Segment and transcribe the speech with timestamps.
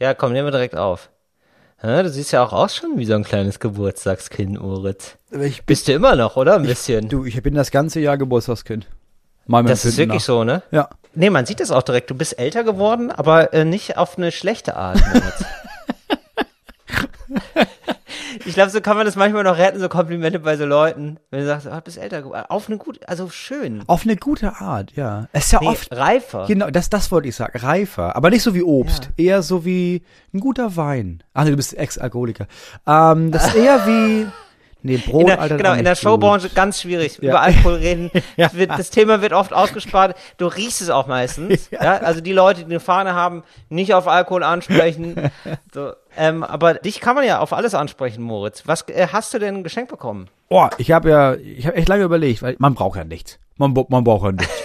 [0.00, 1.10] Ja, komm, nehmen wir direkt auf.
[1.82, 5.16] Ja, du siehst ja auch aus schon wie so ein kleines Geburtstagskind, Moritz.
[5.30, 6.56] Ich Bist du immer noch, oder?
[6.56, 7.08] Ein bisschen.
[7.08, 8.86] du, ich bin das ganze Jahr Geburtstagskind.
[9.46, 10.62] Mal das ist wirklich so, ne?
[10.70, 10.88] Ja.
[11.14, 12.08] Nee, man sieht das auch direkt.
[12.10, 15.02] Du bist älter geworden, aber äh, nicht auf eine schlechte Art.
[18.44, 21.18] Ich glaube, so kann man das manchmal noch retten, so Komplimente bei so Leuten.
[21.30, 22.44] Wenn du sagst, ah, du bist älter geworden.
[22.48, 23.82] Auf eine gute, also schön.
[23.86, 25.28] Auf eine gute Art, ja.
[25.32, 25.94] Es ist ja Nee, oft.
[25.96, 26.46] reifer.
[26.46, 27.58] Genau, das, das wollte ich sagen.
[27.58, 28.16] Reifer.
[28.16, 29.10] Aber nicht so wie Obst.
[29.16, 30.02] Eher so wie
[30.32, 31.22] ein guter Wein.
[31.34, 32.46] Ach nee, du bist Ex-Alkoholiker.
[32.86, 34.26] Ähm, das ist eher wie.
[34.82, 35.56] Nee, Brot, In der, Alter.
[35.58, 37.18] genau, in der Showbranche ganz schwierig.
[37.20, 37.28] Ja.
[37.28, 38.10] Über Alkohol reden.
[38.38, 38.48] Ja.
[38.66, 40.16] Das Thema wird oft ausgespart.
[40.38, 41.68] Du riechst es auch meistens.
[41.80, 41.98] Ja.
[41.98, 45.30] Also die Leute, die eine Fahne haben, nicht auf Alkohol ansprechen.
[45.74, 48.62] So, ähm, aber dich kann man ja auf alles ansprechen, Moritz.
[48.66, 50.28] Was äh, hast du denn geschenkt bekommen?
[50.48, 53.38] Oh, ich habe ja, ich habe echt lange überlegt, weil man braucht ja nichts.
[53.56, 54.52] Man, man braucht ja nichts.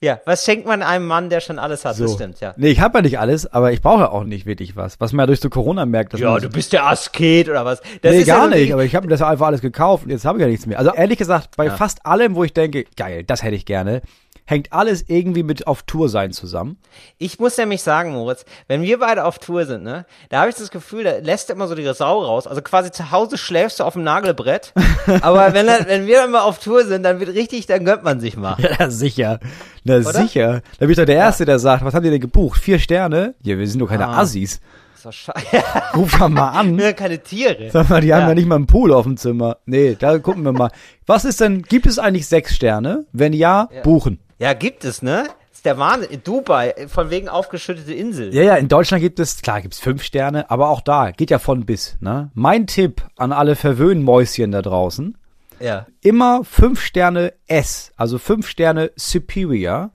[0.00, 1.98] Ja, was schenkt man einem Mann, der schon alles hat?
[1.98, 2.52] Das stimmt, ja.
[2.58, 5.00] Nee, ich habe ja nicht alles, aber ich brauche ja auch nicht wirklich was.
[5.00, 7.64] Was man ja durch so Corona merkt, dass Ja, man du bist der Asket oder
[7.64, 7.80] was?
[8.02, 10.10] Das nee, ja gar so nicht, aber ich habe mir das einfach alles gekauft und
[10.10, 10.78] jetzt habe ich ja nichts mehr.
[10.78, 14.02] Also ehrlich gesagt, bei fast allem, wo ich denke, geil, das hätte ich gerne,
[14.44, 16.78] hängt alles irgendwie mit auf Tour sein zusammen.
[17.18, 20.56] Ich muss nämlich sagen, Moritz, wenn wir beide auf Tour sind, ne, da habe ich
[20.56, 22.46] das Gefühl, da lässt er immer so die Sau raus.
[22.46, 24.72] Also quasi zu Hause schläfst du auf dem Nagelbrett.
[25.22, 28.04] aber wenn, er, wenn wir dann mal auf Tour sind, dann wird richtig, dann gönnt
[28.04, 28.56] man sich mal.
[28.78, 29.40] Ja, sicher.
[29.84, 30.62] Na sicher.
[30.78, 32.60] Da bin ich doch der Erste, der sagt, was habt ihr denn gebucht?
[32.60, 33.34] Vier Sterne?
[33.42, 34.18] Ja, wir sind doch keine Ah.
[34.20, 34.60] Assis.
[35.94, 36.76] Ruf doch mal an.
[36.78, 37.70] Wir sind keine Tiere.
[37.70, 38.28] Sag mal, die haben Ja.
[38.28, 39.58] ja nicht mal einen Pool auf dem Zimmer.
[39.66, 40.70] Nee, da gucken wir mal.
[41.06, 43.04] Was ist denn, gibt es eigentlich sechs Sterne?
[43.12, 44.18] Wenn ja, buchen.
[44.44, 45.24] Ja, gibt es, ne?
[45.48, 46.10] Das ist der Wahnsinn.
[46.10, 48.34] In Dubai, von wegen aufgeschüttete Insel.
[48.34, 51.38] Ja, ja, in Deutschland gibt es, klar gibt's fünf Sterne, aber auch da geht ja
[51.38, 51.96] von bis.
[52.00, 52.30] Ne?
[52.34, 55.16] Mein Tipp an alle Verwöhnmäuschen da draußen,
[55.60, 55.86] Ja.
[56.02, 59.92] immer fünf Sterne S, also fünf Sterne Superior.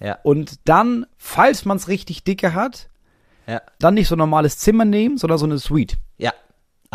[0.00, 0.18] Ja.
[0.24, 2.88] Und dann, falls man's richtig dicke hat,
[3.46, 3.62] Ja.
[3.78, 5.98] dann nicht so ein normales Zimmer nehmen, sondern so eine Suite.
[6.18, 6.32] Ja,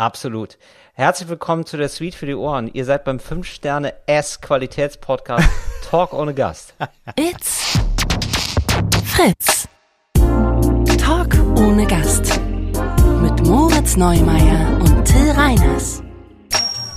[0.00, 0.58] absolut.
[0.94, 2.70] Herzlich willkommen zu der Suite für die Ohren.
[2.72, 5.48] Ihr seid beim 5-Sterne-S-Qualitätspodcast
[5.88, 6.74] Talk ohne Gast.
[7.16, 7.78] It's
[9.04, 9.68] Fritz.
[10.98, 12.40] Talk ohne Gast.
[13.22, 16.02] Mit Moritz Neumeier und Till Reiners.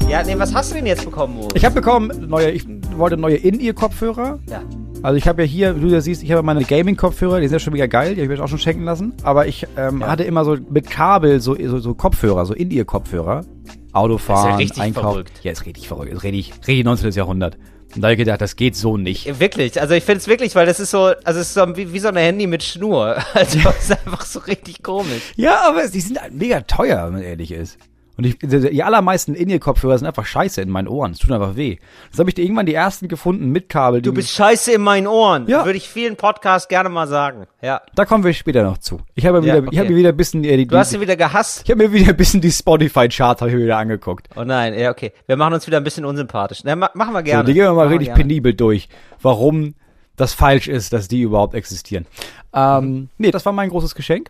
[0.07, 1.55] Ja, nee, was hast du denn jetzt bekommen, Moritz?
[1.55, 2.65] Ich habe bekommen, neue, ich
[2.97, 4.39] wollte neue In-Ear-Kopfhörer.
[4.47, 4.61] Ja.
[5.03, 7.59] Also ich habe ja hier, du ja siehst, ich habe meine Gaming-Kopfhörer, die sind ja
[7.59, 9.13] schon mega geil, die habe ich mir auch schon schenken lassen.
[9.23, 10.07] Aber ich ähm, Ja.
[10.07, 13.43] hatte immer so mit Kabel so, so, so Kopfhörer, so In-Ear-Kopfhörer.
[13.91, 15.07] Autofahren, Das ist ja richtig Einkaufen.
[15.09, 15.31] verrückt.
[15.43, 16.13] Ja, ist richtig verrückt.
[16.13, 17.11] Ist richtig, richtig 19.
[17.11, 17.57] Jahrhundert.
[17.95, 19.39] Und da habe ich gedacht, das geht so nicht.
[19.39, 21.93] Wirklich, also ich finde es wirklich, weil das ist so, also es ist so wie,
[21.93, 23.17] wie so ein Handy mit Schnur.
[23.33, 25.33] Also es ist einfach so richtig komisch.
[25.35, 27.77] Ja, aber die sind halt mega teuer, wenn man ehrlich ist.
[28.15, 31.13] Und ich, die allermeisten In-Ear-Kopfhörer sind einfach scheiße in meinen Ohren.
[31.13, 31.77] Es tut einfach weh.
[32.11, 34.01] Das habe ich irgendwann die ersten gefunden mit Kabel.
[34.01, 35.47] die- Du bist scheiße in meinen Ohren.
[35.47, 35.65] Ja.
[35.65, 37.47] Würde ich vielen Podcasts gerne mal sagen.
[37.63, 37.81] Ja.
[37.95, 38.99] Da kommen wir später noch zu.
[39.15, 39.69] Ich habe mir Ja, wieder, okay.
[39.73, 41.63] ich habe mir wieder ein bisschen äh, die, Du hast sie wieder gehasst.
[41.65, 44.27] ich habe mir wieder ein bisschen die Spotify-Charts habe ich mir wieder angeguckt.
[44.35, 45.11] Oh nein, ja, okay.
[45.25, 46.61] Wir machen uns wieder ein bisschen unsympathisch.
[46.63, 47.43] Na, ma machen wir So, gerne.
[47.45, 48.21] die gehen wir mal Machen richtig gerne.
[48.21, 48.89] penibel durch,
[49.23, 49.73] warum
[50.15, 52.05] das falsch ist, dass die überhaupt existieren.
[52.53, 54.29] Ähm, nee, das war mein großes Geschenk.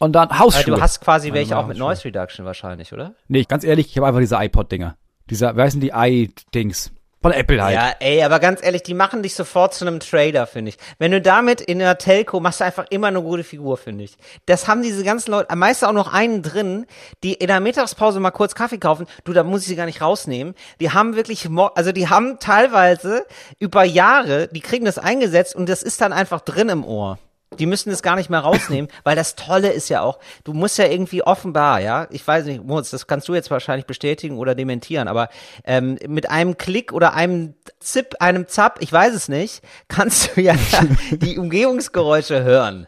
[0.00, 0.74] Und dann Also Hausschuhe.
[0.76, 1.78] du hast quasi welche auch mit.
[1.78, 3.14] Noise Reduction wahrscheinlich, oder?
[3.28, 4.96] Nee, ganz ehrlich, ich habe einfach diese iPod-Dinger.
[5.30, 6.90] Dieser, wer heißen die i-Dings?
[7.22, 7.74] Von Apple halt.
[7.74, 10.76] Ja, ey, aber ganz ehrlich, die machen dich sofort zu einem Trader, finde ich.
[10.98, 14.18] Wenn du damit in der Telco machst du einfach immer eine gute Figur, finde ich.
[14.44, 16.84] Das haben diese ganzen Leute, am meisten auch noch einen drin,
[17.22, 19.06] die in der Mittagspause mal kurz Kaffee kaufen.
[19.24, 20.54] Du, da muss ich sie gar nicht rausnehmen.
[20.80, 23.24] Die haben wirklich, also die haben teilweise
[23.58, 27.18] über Jahre, die kriegen das eingesetzt und das ist dann einfach drin im Ohr.
[27.58, 30.78] Die müssen das gar nicht mehr rausnehmen, weil das Tolle ist ja auch, du musst
[30.78, 34.54] ja irgendwie offenbar, ja, ich weiß nicht, Moritz, das kannst du jetzt wahrscheinlich bestätigen oder
[34.54, 35.28] dementieren, aber
[35.64, 40.40] ähm, mit einem Klick oder einem Zip, einem Zap, ich weiß es nicht, kannst du
[40.40, 40.54] ja
[41.10, 42.86] die Umgebungsgeräusche hören.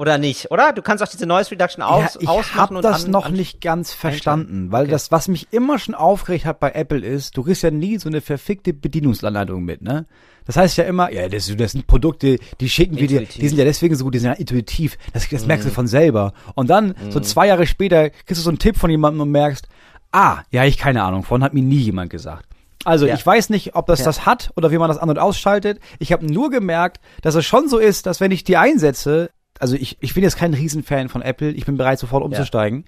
[0.00, 0.72] Oder nicht, oder?
[0.72, 3.26] Du kannst auch diese Noise Reduction aus, ja, ich ausmachen habe und das an, noch
[3.26, 7.36] an, nicht ganz verstanden, weil das, was mich immer schon aufgeregt hat bei Apple ist,
[7.36, 10.06] du kriegst ja nie so eine verfickte Bedienungsanleitung mit, ne?
[10.46, 13.58] Das heißt ja immer, ja, das, das sind Produkte, die schicken wir dir, die sind
[13.58, 14.96] ja deswegen so gut, die sind ja intuitiv.
[15.12, 15.68] Das, das merkst Mhm.
[15.70, 16.32] du von selber.
[16.54, 19.68] Und dann, so zwei Jahre später, kriegst du so einen Tipp von jemandem und merkst,
[20.12, 22.46] ah, ja, ich keine Ahnung von, hat mir nie jemand gesagt.
[22.84, 23.14] Also Ja.
[23.14, 24.06] ich weiß nicht, ob das Ja.
[24.06, 25.78] das hat oder wie man das an- und ausschaltet.
[25.98, 29.28] Ich habe nur gemerkt, dass es schon so ist, dass wenn ich die einsetze,
[29.60, 32.84] also ich, ich bin jetzt kein Riesenfan von Apple, ich bin bereit sofort umzusteigen.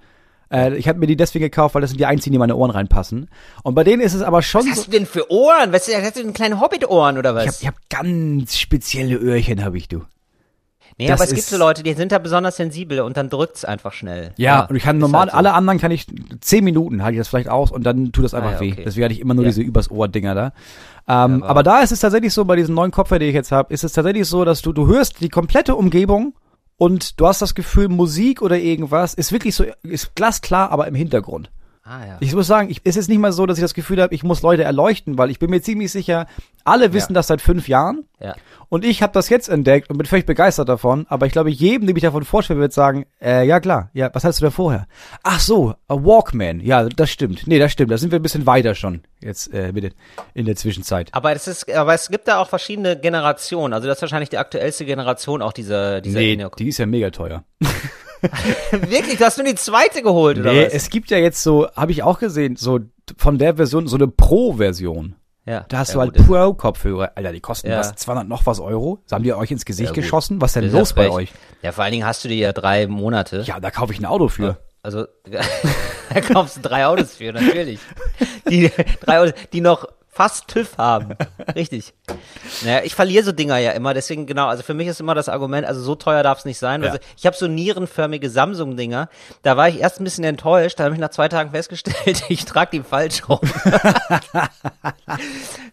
[0.51, 2.57] Äh, ich habe mir die deswegen gekauft, weil das sind die einzigen, die in meine
[2.57, 3.29] Ohren reinpassen.
[3.63, 5.73] Und bei denen ist es aber schon Was hast du denn für Ohren?
[5.73, 7.61] Was, hast du denn kleine Hobbit-Ohren oder was?
[7.61, 10.03] Ich habe ich hab ganz spezielle Öhrchen, habe ich du.
[10.99, 13.65] nee, das aber es gibt so Leute, die sind da besonders sensibel und dann drückt's
[13.65, 14.33] einfach schnell.
[14.37, 15.37] Ja, und ich kann normal, halt so.
[15.39, 16.07] alle anderen kann ich,
[16.41, 18.73] zehn Minuten halte ich das vielleicht aus und dann tut das einfach ja, weh.
[18.73, 18.83] okay.
[18.85, 19.51] Deswegen hatte ich immer nur Ja.
[19.51, 20.53] diese übers Ohr-Dinger da.
[21.09, 21.49] Ähm, wow.
[21.49, 23.85] aber da ist es tatsächlich so, bei diesen neuen Kopfhörer, die ich jetzt habe, ist
[23.85, 26.35] es tatsächlich so, dass du, du hörst die komplette Umgebung
[26.83, 30.97] und du hast das Gefühl, Musik oder irgendwas ist wirklich so, ist glasklar, aber im
[30.97, 31.49] Hintergrund.
[31.93, 32.17] Ah, ja.
[32.21, 34.23] Ich muss sagen, ich, es ist nicht mal so, dass ich das Gefühl habe, ich
[34.23, 36.27] muss Leute erleuchten, weil ich bin mir ziemlich sicher,
[36.65, 37.17] alle wissen Ja.
[37.17, 38.05] das seit fünf Jahren.
[38.21, 38.35] ja.
[38.71, 41.05] Und ich habe das jetzt entdeckt und bin völlig begeistert davon.
[41.11, 44.25] Aber ich glaube, jedem, dem ich davon vorstelle, wird sagen, äh, ja klar, ja, was
[44.25, 44.87] hast du da vorher?
[45.23, 46.61] Ach so, a Walkman.
[46.61, 47.47] Ja, das stimmt.
[47.47, 47.91] Nee, das stimmt.
[47.91, 49.95] Da sind wir ein bisschen weiter schon jetzt äh, mit den,
[50.33, 51.11] in der Zwischenzeit.
[51.13, 53.75] Aber es ist, aber es gibt da auch verschiedene Generationen.
[53.75, 57.11] Also das ist wahrscheinlich die aktuellste Generation auch dieser, dieser Nee, die ist ja mega
[57.11, 57.45] teuer.
[58.71, 60.73] Wirklich, du hast nur die zweite geholt, oder Nee, was?
[60.73, 62.81] es gibt ja jetzt so, habe ich auch gesehen, so
[63.17, 65.17] von der Version, so eine Pro-Version.
[65.45, 65.65] ja.
[65.69, 67.13] Da hast ja, du halt Pro-Kopfhörer.
[67.17, 67.79] Alter, die kosten Ja.
[67.81, 69.01] was, 200 noch was Euro?
[69.05, 70.41] Das haben die euch ins Gesicht Ja, geschossen?
[70.41, 71.33] Was denn ist los ja bei euch?
[71.63, 73.43] Ja, vor allen Dingen hast du die ja drei Monate.
[73.47, 74.59] Ja, da kaufe ich ein Auto für.
[74.83, 75.07] Also,
[76.15, 77.79] da kaufst du drei Autos für, natürlich.
[78.49, 78.71] Die,
[79.01, 81.15] drei Autos, die noch fast TÜV haben.
[81.57, 81.95] Richtig.
[82.63, 85.31] Naja, ich verliere so Dinger ja immer, deswegen genau, also für mich ist immer das
[85.31, 86.83] Argument, also so teuer darf es nicht sein.
[86.83, 86.89] Ja.
[86.91, 89.09] Also ich habe so nierenförmige Samsung-Dinger,
[89.43, 92.45] da war ich erst ein bisschen enttäuscht, da habe ich nach zwei Tagen festgestellt, ich
[92.45, 93.41] trage die falsch rum.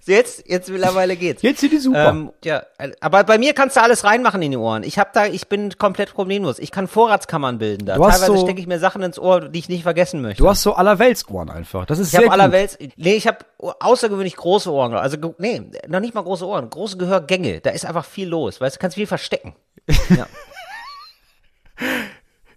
[0.06, 1.42] jetzt, jetzt mittlerweile geht's.
[1.42, 2.10] Jetzt sind die super.
[2.10, 4.84] Ähm, ja, äh, aber bei mir kannst du alles reinmachen in die Ohren.
[4.84, 6.60] Ich habe da, ich bin komplett problemlos.
[6.60, 7.96] Ich kann Vorratskammern bilden da.
[7.96, 10.42] Du hast Teilweise so- stecke ich mir Sachen ins Ohr, die ich nicht vergessen möchte.
[10.42, 11.86] du hast so allerweltsohren einfach.
[11.86, 12.34] Das ist ich sehr habe gut.
[12.34, 14.94] allerwelts, nee, ich habe außergewöhnlich große Ohren.
[14.94, 17.62] Also nee, noch nicht mal große Ohren, große Gehörgänge.
[17.62, 19.56] Da ist einfach viel los, weißt du, kannst viel verstecken.
[20.16, 20.28] Ja.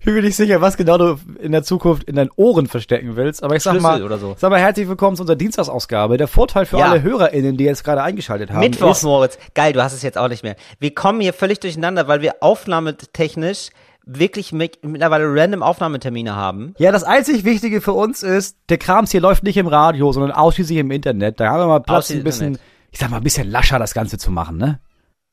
[0.00, 3.14] Ich bin mir nicht sicher, was genau du in der Zukunft in deinen Ohren verstecken
[3.14, 4.34] willst, aber ich sag Schlüssel mal, oder so.
[4.36, 6.16] sag mal herzlich willkommen zu unserer Dienstagsausgabe.
[6.16, 6.90] Der Vorteil für Ja.
[6.90, 9.38] alle HörerInnen, die jetzt gerade eingeschaltet haben, Mittwoch, ist, Moritz.
[9.54, 10.56] Geil, du hast es jetzt auch nicht mehr.
[10.80, 13.68] Wir kommen hier völlig durcheinander, weil wir aufnahmetechnisch
[14.04, 16.74] wirklich mit, mittlerweile random Aufnahmetermine haben.
[16.78, 20.32] ja, das einzig Wichtige für uns ist, der Krams hier läuft nicht im Radio, sondern
[20.32, 21.40] ausschließlich im Internet.
[21.40, 22.68] Da haben wir mal Platz, ein bisschen, Internet.
[22.90, 24.80] ich sag mal, ein bisschen lascher das Ganze zu machen, ne?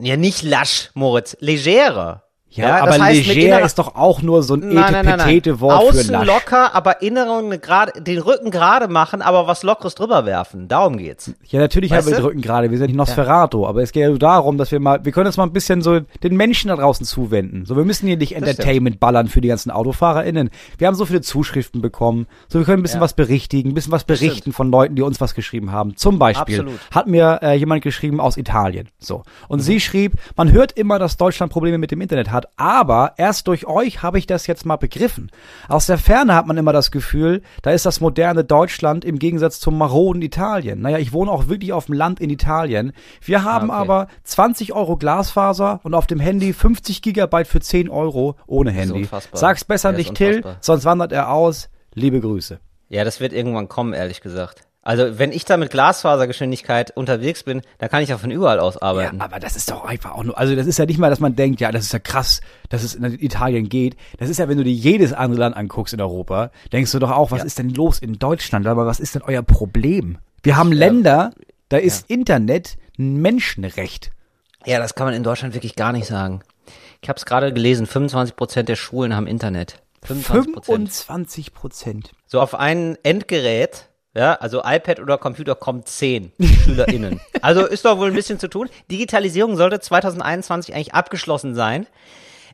[0.02, 2.29] Ja, nicht lasch, Moritz, legerer.
[2.52, 5.06] Ja, das aber heißt, mit leger ist doch auch nur so ein nein, nein.
[5.06, 6.26] Etepetete-Wort für Außen lasch.
[6.28, 10.68] locker, aber inneren gerade, den Rücken gerade machen, aber was Lockeres drüber werfen.
[10.68, 11.32] Darum geht's.
[11.46, 14.02] Ja, natürlich Weißt haben wir den Rücken gerade, wir sind nicht Nosferatu, aber es geht
[14.10, 16.76] ja darum, dass wir mal, wir können uns mal ein bisschen so den Menschen da
[16.76, 17.66] draußen zuwenden.
[17.66, 18.32] So, wir müssen hier nicht.
[18.32, 20.50] Entertainment ballern für die ganzen AutofahrerInnen.
[20.78, 23.04] Wir haben so viele Zuschriften bekommen, so wir können ein bisschen Ja.
[23.04, 25.96] was berichtigen, ein bisschen was berichten von Leuten, die uns was geschrieben haben.
[25.98, 26.80] Zum Beispiel Absolut.
[26.92, 29.22] hat mir äh, jemand geschrieben aus Italien, so.
[29.48, 33.48] Und sie schrieb, man hört immer, dass Deutschland Probleme mit dem Internet hat, aber erst
[33.48, 35.32] durch euch habe ich das jetzt mal begriffen.
[35.68, 39.60] Aus der Ferne hat man immer das Gefühl, da ist das moderne Deutschland im Gegensatz
[39.60, 40.82] zum maroden Italien.
[40.82, 42.94] Naja, ich wohne auch wirklich auf dem Land in Italien.
[43.22, 43.82] Wir haben Ah, okay.
[43.82, 49.08] aber 20 Euro Glasfaser und auf dem Handy 50 Gigabyte für 10 Euro ohne Handy.
[49.34, 51.70] Sag's besser Ja, nicht, Till, sonst wandert er aus.
[51.94, 52.60] Liebe Grüße.
[52.90, 54.62] Ja, das wird irgendwann kommen, ehrlich gesagt.
[54.90, 58.74] Also, wenn ich da mit Glasfasergeschwindigkeit unterwegs bin, dann kann ich ja von überall aus
[58.74, 59.22] Ja, arbeiten.
[59.22, 61.36] aber das ist doch einfach auch nur, also das ist ja nicht mal, dass man
[61.36, 63.96] denkt, ja, das ist ja krass, dass es in Italien geht.
[64.18, 67.12] Das ist ja, wenn du dir jedes andere Land anguckst in Europa, denkst du doch
[67.12, 68.66] auch, was ist denn los in Deutschland?
[68.66, 70.18] Aber was ist denn euer Problem?
[70.42, 71.34] Wir haben Länder,
[71.70, 74.10] da ist Internet ein Menschenrecht.
[74.66, 76.42] Ja, das kann man in Deutschland wirklich gar nicht sagen.
[77.04, 79.84] Ich habe es gerade gelesen, 25 Prozent der Schulen haben Internet.
[80.04, 80.66] 25 Prozent.
[80.66, 82.12] 25 Prozent.
[82.26, 83.89] So auf ein Endgerät,
[84.20, 86.34] ja, also iPad oder Computer kommen 10
[86.66, 87.22] SchülerInnen.
[87.42, 88.68] Also ist doch wohl ein bisschen zu tun.
[88.92, 91.88] Digitalisierung sollte 2021 eigentlich abgeschlossen sein.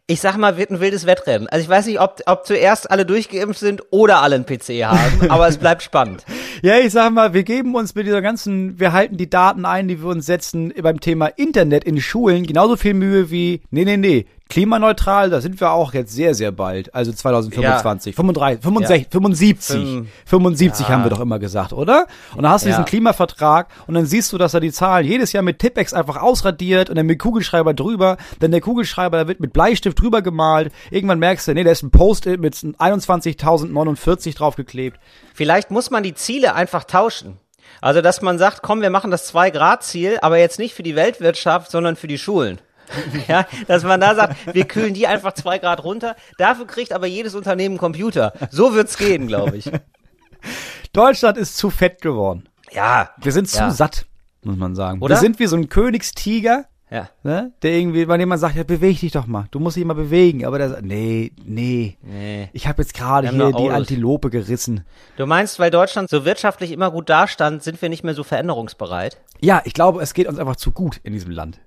[0.05, 1.47] Ich sag mal, wird ein wildes Wettrennen.
[1.47, 5.21] Also ich weiß nicht, ob, ob zuerst alle durchgeimpft sind oder alle einen PC haben,
[5.31, 6.23] aber es bleibt spannend.
[6.61, 9.87] Ja, ich sag mal, wir geben uns mit dieser ganzen, wir halten die Daten ein,
[9.87, 13.97] die wir uns setzen beim Thema Internet in Schulen genauso viel Mühe wie, nee, nee,
[13.97, 19.75] nee, klimaneutral, da sind wir auch jetzt sehr, sehr bald, also 2025, 35, 65, 75,
[19.75, 20.93] Fünf- 75 Ja.
[20.93, 22.05] haben wir doch immer gesagt, oder?
[22.35, 22.75] Und dann hast du Ja.
[22.75, 26.21] diesen Klimavertrag und dann siehst du, dass er die Zahlen jedes Jahr mit Tippex einfach
[26.21, 30.71] ausradiert und dann mit Kugelschreiber drüber, denn der Kugelschreiber, da wird mit Bleistift drüber gemalt,
[30.91, 34.99] irgendwann merkst du, nee, da ist ein Post-it mit 21.049 draufgeklebt.
[35.33, 37.37] Vielleicht muss man die Ziele einfach tauschen.
[37.81, 41.71] Also, dass man sagt, komm, wir machen das 2-Grad-Ziel, aber jetzt nicht für die Weltwirtschaft,
[41.71, 42.59] sondern für die Schulen.
[43.27, 46.15] ja, dass man da sagt, wir kühlen die einfach zwei Grad runter.
[46.37, 48.33] Dafür kriegt aber jedes Unternehmen einen Computer.
[48.51, 49.69] So wird's gehen, glaube ich.
[50.93, 52.47] Deutschland ist zu fett geworden.
[52.71, 53.09] Ja.
[53.21, 53.71] Wir sind zu Ja.
[53.71, 54.05] satt,
[54.43, 55.01] muss man sagen.
[55.01, 55.15] Oder?
[55.15, 57.09] Wir sind wie so ein Königstiger, Ja.
[57.23, 57.51] ne?
[57.63, 59.45] der irgendwie, bei dem man sagt, ja, beweg dich doch mal.
[59.51, 60.45] Du musst dich mal bewegen.
[60.45, 61.97] Aber der sagt, nee, nee.
[62.01, 62.49] Nee.
[62.53, 63.69] Ich habe jetzt gerade Wir hier die.
[63.69, 64.85] Antilope gerissen.
[65.17, 69.17] Du meinst, weil Deutschland so wirtschaftlich immer gut dastand, sind wir nicht mehr so veränderungsbereit?
[69.41, 71.59] Ja, ich glaube, es geht uns einfach zu gut in diesem Land.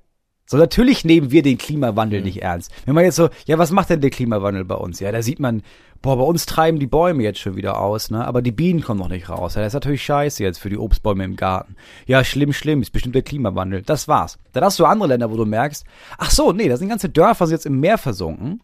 [0.51, 1.59] So, natürlich nehmen wir den Mhm.
[1.59, 2.73] Klimawandel nicht ernst.
[2.87, 4.99] Wenn man jetzt so, ja, was macht denn der Klimawandel bei uns?
[4.99, 5.63] Ja, da sieht man,
[6.01, 8.27] boah, bei uns treiben die Bäume jetzt schon wieder aus, ne?
[8.27, 9.57] Aber die Bienen kommen noch nicht raus.
[9.57, 11.77] Ja, das ist natürlich scheiße jetzt für die Obstbäume im Garten.
[12.07, 13.83] Ja, schlimm, schlimm, ist bestimmt der Klimawandel.
[13.83, 14.39] Das war's.
[14.55, 15.85] Dann hast du andere Länder, wo du merkst,
[16.17, 18.63] ach so, nee, da sind ganze Dörfer sind jetzt im Meer versunken.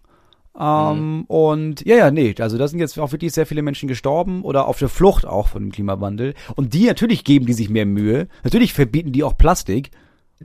[0.59, 1.25] Ähm, mhm.
[1.25, 4.69] Und ja, ja, nee, also da sind jetzt auch wirklich sehr viele Menschen gestorben oder
[4.69, 6.33] auf der Flucht auch von dem Klimawandel.
[6.55, 8.29] Und die natürlich geben die sich mehr Mühe.
[8.43, 9.91] Natürlich verbieten die auch Plastik,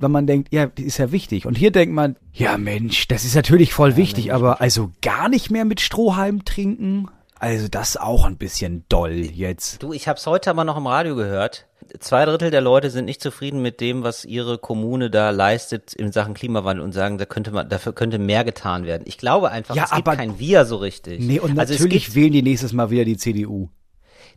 [0.02, 1.46] weil man denkt, ja, das ist ja wichtig.
[1.46, 4.92] Und hier denkt man, ja Mensch, das ist natürlich voll ja, wichtig, Mensch, aber also
[5.02, 7.08] gar nicht mehr mit Strohhalm trinken.
[7.40, 9.82] Also das ist auch ein bisschen doll jetzt.
[9.82, 13.06] Du, ich habe es heute aber noch im Radio gehört zwei Drittel der Leute sind
[13.06, 17.26] nicht zufrieden mit dem, was ihre Kommune da leistet in Sachen Klimawandel und sagen, da
[17.26, 19.04] könnte man, dafür könnte mehr getan werden.
[19.06, 21.20] Ich glaube einfach, ja, es gibt kein Wir so richtig.
[21.22, 23.70] Nee, und also natürlich gibt, wählen die nächstes Mal wieder die CDU.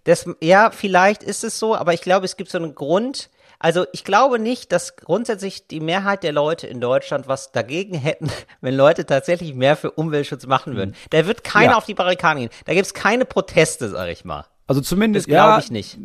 [0.04, 3.30] Das, ja, vielleicht ist es so, aber ich glaube, es gibt so einen Grund,
[3.62, 8.28] also ich glaube nicht, dass grundsätzlich die Mehrheit der Leute in Deutschland was dagegen hätten,
[8.60, 10.90] wenn Leute tatsächlich mehr für Umweltschutz machen würden.
[10.90, 11.10] Mhm.
[11.10, 11.76] Da wird keiner ja.
[11.78, 12.50] auf die Barrikaden gehen.
[12.64, 14.46] Da gibt es keine Proteste, sag ich mal.
[14.66, 15.96] Also zumindest, glaube ich nicht.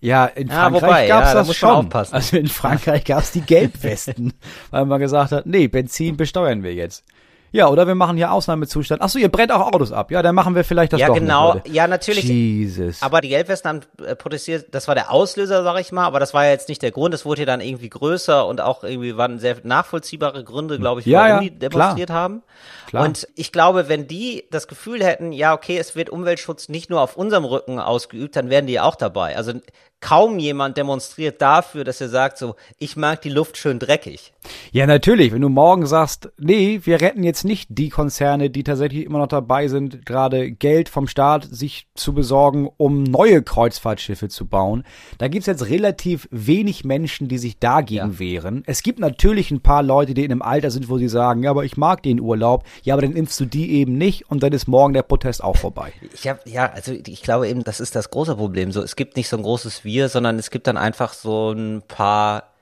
[0.00, 1.92] Ja, in Frankreich ja, gab es ja, das schon.
[1.92, 4.32] Also in Frankreich gab es die Gelbwesten,
[4.70, 7.04] weil man gesagt hat, nee, Benzin besteuern wir jetzt.
[7.52, 9.00] Ja, oder wir machen hier Ausnahmezustand.
[9.02, 10.10] Ach so, ihr brennt auch Autos ab.
[10.10, 11.54] Ja, dann machen wir vielleicht das ja, doch genau.
[11.54, 12.24] Nicht, ja, natürlich.
[12.24, 13.02] Jesus.
[13.02, 14.66] Aber die Gelbwesten haben äh, protestiert.
[14.72, 16.04] Das war der Auslöser, sag ich mal.
[16.04, 17.14] Aber das war ja jetzt nicht der Grund.
[17.14, 21.06] Es wurde ja dann irgendwie größer und auch irgendwie waren sehr nachvollziehbare Gründe, glaube ich,
[21.06, 22.20] ja, warum ja, die demonstriert klar.
[22.20, 22.42] haben.
[22.88, 23.04] Klar.
[23.04, 27.00] Und ich glaube, wenn die das Gefühl hätten, ja, okay, es wird Umweltschutz nicht nur
[27.00, 29.36] auf unserem Rücken ausgeübt, dann wären die auch dabei.
[29.36, 29.54] Also
[30.00, 34.32] kaum jemand demonstriert dafür, dass er sagt so, ich mag die Luft schön dreckig.
[34.70, 35.32] Ja, natürlich.
[35.32, 39.28] Wenn du morgen sagst, nee, wir retten jetzt nicht die Konzerne, die tatsächlich immer noch
[39.28, 44.84] dabei sind, gerade Geld vom Staat sich zu besorgen, um neue Kreuzfahrtschiffe zu bauen.
[45.18, 48.18] Da gibt's jetzt relativ wenig Menschen, die sich dagegen ja.
[48.18, 48.62] wehren.
[48.66, 51.50] Es gibt natürlich ein paar Leute, die in einem Alter sind, wo sie sagen, ja,
[51.50, 52.64] aber ich mag den Urlaub.
[52.82, 55.56] Ja, aber dann impfst du die eben nicht und dann ist morgen der Protest auch
[55.56, 55.92] vorbei.
[56.14, 58.72] Ich hab, ja, also ich glaube eben, das ist das große Problem.
[58.72, 61.82] So, es gibt nicht so ein großes Wir, sondern es gibt dann einfach so ein
[61.86, 62.55] paar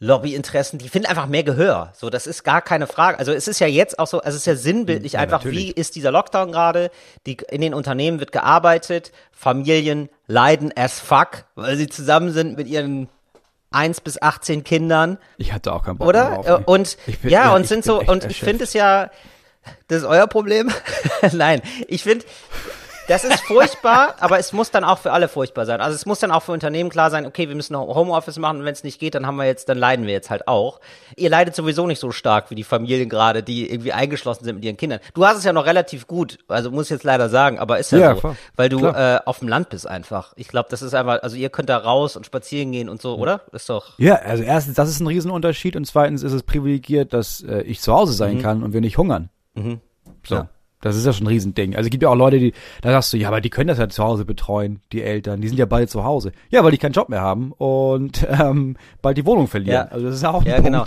[0.00, 1.92] Lobbyinteressen, die finden einfach mehr Gehör.
[1.96, 3.18] So, das ist gar keine Frage.
[3.18, 5.68] Also es ist ja jetzt auch so, also es ist ja sinnbildlich ja, einfach, natürlich.
[5.68, 6.90] wie ist dieser Lockdown gerade?
[7.26, 12.68] Die, in den Unternehmen wird gearbeitet, Familien leiden as fuck, weil sie zusammen sind mit
[12.68, 13.08] ihren
[13.70, 15.18] eins bis 18 Kindern.
[15.36, 16.42] Ich hatte auch keinen Bock Oder?
[16.42, 16.62] Drauf?
[16.66, 19.10] Und bin, ja, ja, und sind so, und ich finde es ja,
[19.88, 20.70] das ist euer Problem.
[21.32, 22.24] Nein, ich finde,
[23.08, 25.80] das ist furchtbar, aber es muss dann auch für alle furchtbar sein.
[25.80, 28.64] Also es muss dann auch für Unternehmen klar sein, okay, wir müssen Homeoffice machen und
[28.64, 30.80] wenn es nicht geht, dann haben wir jetzt, dann leiden wir jetzt halt auch.
[31.16, 34.64] Ihr leidet sowieso nicht so stark wie die Familien gerade, die irgendwie eingeschlossen sind mit
[34.64, 35.00] ihren Kindern.
[35.14, 37.92] Du hast es ja noch relativ gut, also muss ich jetzt leider sagen, aber ist
[37.92, 40.34] ja, ja so, klar, weil du äh, auf dem Land bist einfach.
[40.36, 43.16] Ich glaube, das ist einfach, also ihr könnt da raus und spazieren gehen und so,
[43.16, 43.40] oder?
[43.52, 43.98] Ist doch.
[43.98, 47.80] Ja, also erstens, das ist ein Riesenunterschied und zweitens ist es privilegiert, dass äh, ich
[47.80, 48.42] zu Hause sein mhm.
[48.42, 49.30] kann und wir nicht hungern.
[49.54, 49.80] Mhm.
[50.24, 50.34] So.
[50.34, 50.48] Ja.
[50.80, 51.74] Das ist ja schon ein Riesending.
[51.74, 53.78] Also es gibt ja auch Leute, die, da sagst du, ja, aber die können das
[53.78, 55.40] ja zu Hause betreuen, die Eltern.
[55.40, 56.32] Die sind ja bald zu Hause.
[56.50, 59.86] Ja, weil die keinen Job mehr haben und ähm, bald die Wohnung verlieren.
[59.86, 59.92] Ja.
[59.92, 60.54] Also das ist ja auch ein ja.
[60.54, 60.66] Punkt.
[60.66, 60.84] Genau.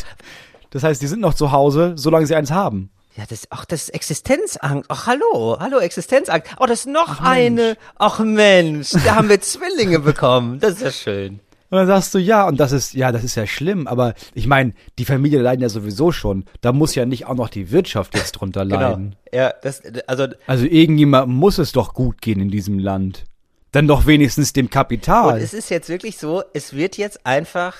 [0.69, 2.89] Das heißt, die sind noch zu Hause, solange sie eins haben.
[3.17, 4.89] Ja, das, ach, das ist Existenzangst.
[4.89, 6.55] Ach, hallo, hallo, Existenzangst.
[6.59, 7.75] Oh, das ist noch ach, eine.
[7.97, 10.59] Ach Mensch, da haben wir Zwillinge bekommen.
[10.61, 11.39] Das ist ja schön.
[11.71, 14.45] Und dann sagst du, ja, und das ist, ja, das ist ja schlimm, aber ich
[14.45, 16.43] meine, die Familie leiden ja sowieso schon.
[16.59, 18.79] Da muss ja nicht auch noch die Wirtschaft jetzt drunter genau.
[18.79, 19.15] leiden.
[19.31, 20.27] Ja, das, also.
[20.47, 23.23] Also irgendjemand muss es doch gut gehen in diesem Land.
[23.71, 25.35] Dann doch wenigstens dem Kapital.
[25.35, 27.77] Und es ist jetzt wirklich so, es wird jetzt einfach,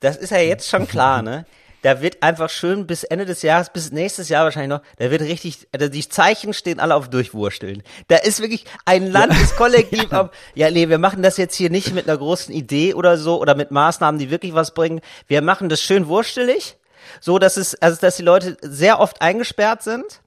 [0.00, 1.46] das ist ja jetzt schon klar, ne?
[1.82, 5.22] Da wird einfach schön bis Ende des Jahres, bis nächstes Jahr wahrscheinlich noch, da wird
[5.22, 7.82] richtig, also die Zeichen stehen alle auf Durchwursteln.
[8.08, 10.30] Da ist wirklich ein Land, ist kollektiv ja.
[10.54, 13.54] ja, nee, wir machen das jetzt hier nicht mit einer großen Idee oder so oder
[13.54, 15.00] mit Maßnahmen, die wirklich was bringen.
[15.26, 16.76] Wir machen das schön wurstelig,
[17.20, 20.20] so dass es, also dass die Leute sehr oft eingesperrt sind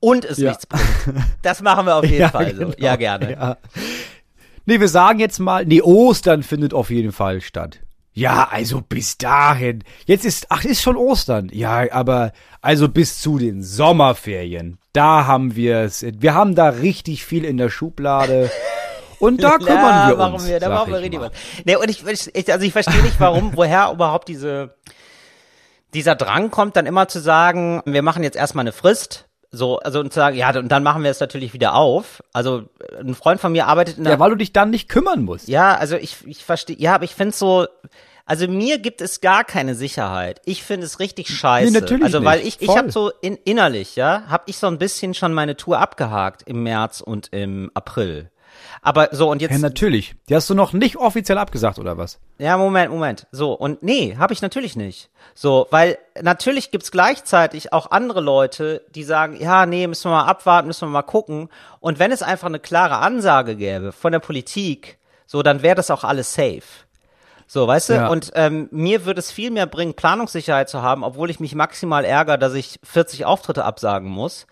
[0.00, 0.50] und es ja.
[0.50, 0.84] nichts bringt.
[1.42, 2.70] Das machen wir auf jeden ja, Fall genau.
[2.70, 2.74] so.
[2.78, 3.32] Ja, gerne.
[3.32, 3.56] Ja.
[4.66, 7.80] Nee, wir sagen jetzt mal, nee, Ostern findet auf jeden Fall statt.
[8.18, 9.84] Ja, also bis dahin.
[10.04, 11.50] Jetzt ist, ach, ist schon Ostern.
[11.52, 14.78] Ja, aber also bis zu den Sommerferien.
[14.92, 16.04] Da haben wir es.
[16.04, 18.50] Wir haben da richtig viel in der Schublade.
[19.20, 20.32] Und da kümmern ja, wir uns.
[20.32, 21.30] Machen wir, da machen wir richtig was.
[21.64, 24.74] Nee, und ich, ich, also ich verstehe nicht, warum, woher überhaupt diese,
[25.94, 29.28] dieser Drang kommt, dann immer zu sagen, wir machen jetzt erstmal eine Frist.
[29.52, 32.24] So, also und zu sagen, ja, und dann machen wir es natürlich wieder auf.
[32.32, 32.64] Also
[32.98, 34.14] ein Freund von mir arbeitet in der.
[34.14, 35.46] Ja, weil du dich dann nicht kümmern musst.
[35.46, 37.68] Ja, also ich, ich verstehe, ja, aber ich finde so,
[38.28, 40.42] also mir gibt es gar keine Sicherheit.
[40.44, 41.72] Ich finde es richtig scheiße.
[41.72, 44.76] Nee, natürlich also weil ich, ich habe so in, innerlich, ja, habe ich so ein
[44.76, 48.30] bisschen schon meine Tour abgehakt im März und im April.
[48.82, 49.52] Aber so und jetzt.
[49.52, 50.14] Ja, natürlich.
[50.28, 52.20] Die hast du noch nicht offiziell abgesagt oder was?
[52.36, 53.26] Ja, Moment, Moment.
[53.32, 55.08] So und nee, habe ich natürlich nicht.
[55.34, 60.26] So, weil natürlich gibt's gleichzeitig auch andere Leute, die sagen, ja, nee, müssen wir mal
[60.26, 61.48] abwarten, müssen wir mal gucken.
[61.80, 65.90] Und wenn es einfach eine klare Ansage gäbe von der Politik, so, dann wäre das
[65.90, 66.62] auch alles safe.
[67.50, 67.92] So, weißt du?
[67.94, 68.08] Ja.
[68.08, 72.04] Und ähm, mir würde es viel mehr bringen, Planungssicherheit zu haben, obwohl ich mich maximal
[72.04, 74.46] ärgere, dass ich 40 Auftritte absagen muss.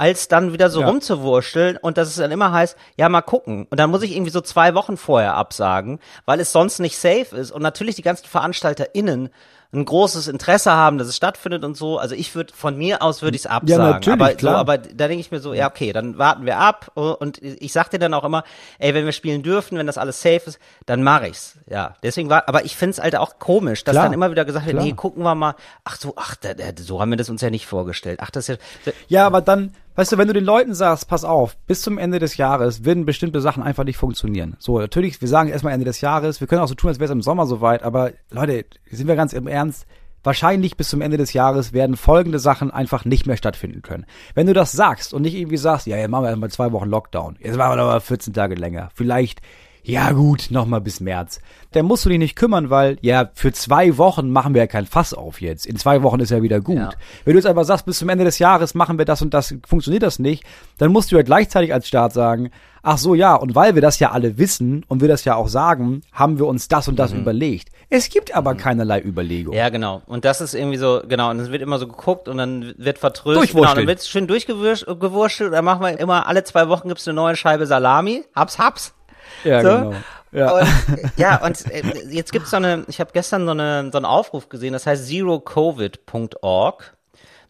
[0.00, 0.86] als dann wieder so Ja.
[0.86, 3.66] rumzuwurschteln und dass es dann immer heißt, ja, mal gucken.
[3.68, 7.34] Und dann muss ich irgendwie so zwei Wochen vorher absagen, weil es sonst nicht safe
[7.36, 7.50] ist.
[7.50, 9.28] Und natürlich die ganzen VeranstalterInnen
[9.70, 11.98] ein großes Interesse haben, dass es stattfindet und so.
[11.98, 13.84] Also ich würde, von mir aus würde ich es absagen.
[13.84, 14.54] natürlich, aber, klar.
[14.54, 16.90] So, aber da denke ich mir so, ja, okay, dann warten wir ab.
[16.94, 18.44] Und ich sag dir dann auch immer,
[18.78, 21.58] ey, wenn wir spielen dürfen, wenn das alles safe ist, dann mache ich's.
[21.66, 24.64] Ja, deswegen war, aber ich find's halt auch komisch, dass Klar, dann immer wieder gesagt
[24.64, 24.86] wird, klar.
[24.86, 25.54] nee, gucken wir mal.
[25.84, 26.36] Ach so, ach,
[26.78, 28.20] so haben wir das uns ja nicht vorgestellt.
[28.22, 31.24] Ach, das ist ja, Ja, aber dann, weißt du, wenn du den Leuten sagst, pass
[31.24, 34.56] auf, bis zum Ende des Jahres werden bestimmte Sachen einfach nicht funktionieren.
[34.60, 37.06] So, natürlich, wir sagen erstmal Ende des Jahres, wir können auch so tun, als wäre
[37.06, 39.88] es im Sommer soweit, aber Leute, sind wir ganz im Ernst,
[40.22, 44.06] wahrscheinlich bis zum Ende des Jahres werden folgende Sachen einfach nicht mehr stattfinden können.
[44.36, 46.88] Wenn du das sagst und nicht irgendwie sagst, ja, jetzt machen wir erstmal zwei Wochen
[46.88, 49.40] Lockdown, jetzt machen wir noch mal 14 Tage länger, vielleicht
[49.88, 51.40] ja gut, noch mal bis März.
[51.72, 54.84] Dann musst du dich nicht kümmern, weil ja für zwei Wochen machen wir ja kein
[54.84, 55.64] Fass auf jetzt.
[55.64, 56.76] In zwei Wochen ist ja wieder gut.
[56.76, 56.90] Ja.
[57.24, 59.54] Wenn du jetzt einfach sagst, bis zum Ende des Jahres machen wir das und das,
[59.66, 60.44] funktioniert das nicht,
[60.76, 62.50] dann musst du ja gleichzeitig als Staat sagen,
[62.82, 65.48] ach so ja, und weil wir das ja alle wissen und wir das ja auch
[65.48, 67.70] sagen, haben wir uns das und das überlegt.
[67.88, 69.54] Es gibt aber keinerlei Überlegung.
[69.54, 70.02] Ja, genau.
[70.04, 72.98] Und das ist irgendwie so, genau, und es wird immer so geguckt und dann wird
[72.98, 73.54] vertröstet.
[73.54, 77.14] Genau, dann wird schön durchgewurschtelt und dann machen wir immer, alle zwei Wochen gibt's eine
[77.14, 78.24] neue Scheibe Salami.
[78.34, 78.94] Haps, haps.
[79.44, 79.68] Ja, So.
[79.68, 79.94] genau.
[80.30, 80.50] Ja.
[80.58, 80.66] Und,
[81.16, 84.48] ja, und äh, jetzt gibt's so eine, ich habe gestern so, eine, so einen Aufruf
[84.48, 86.94] gesehen, das heißt zerocovid.org.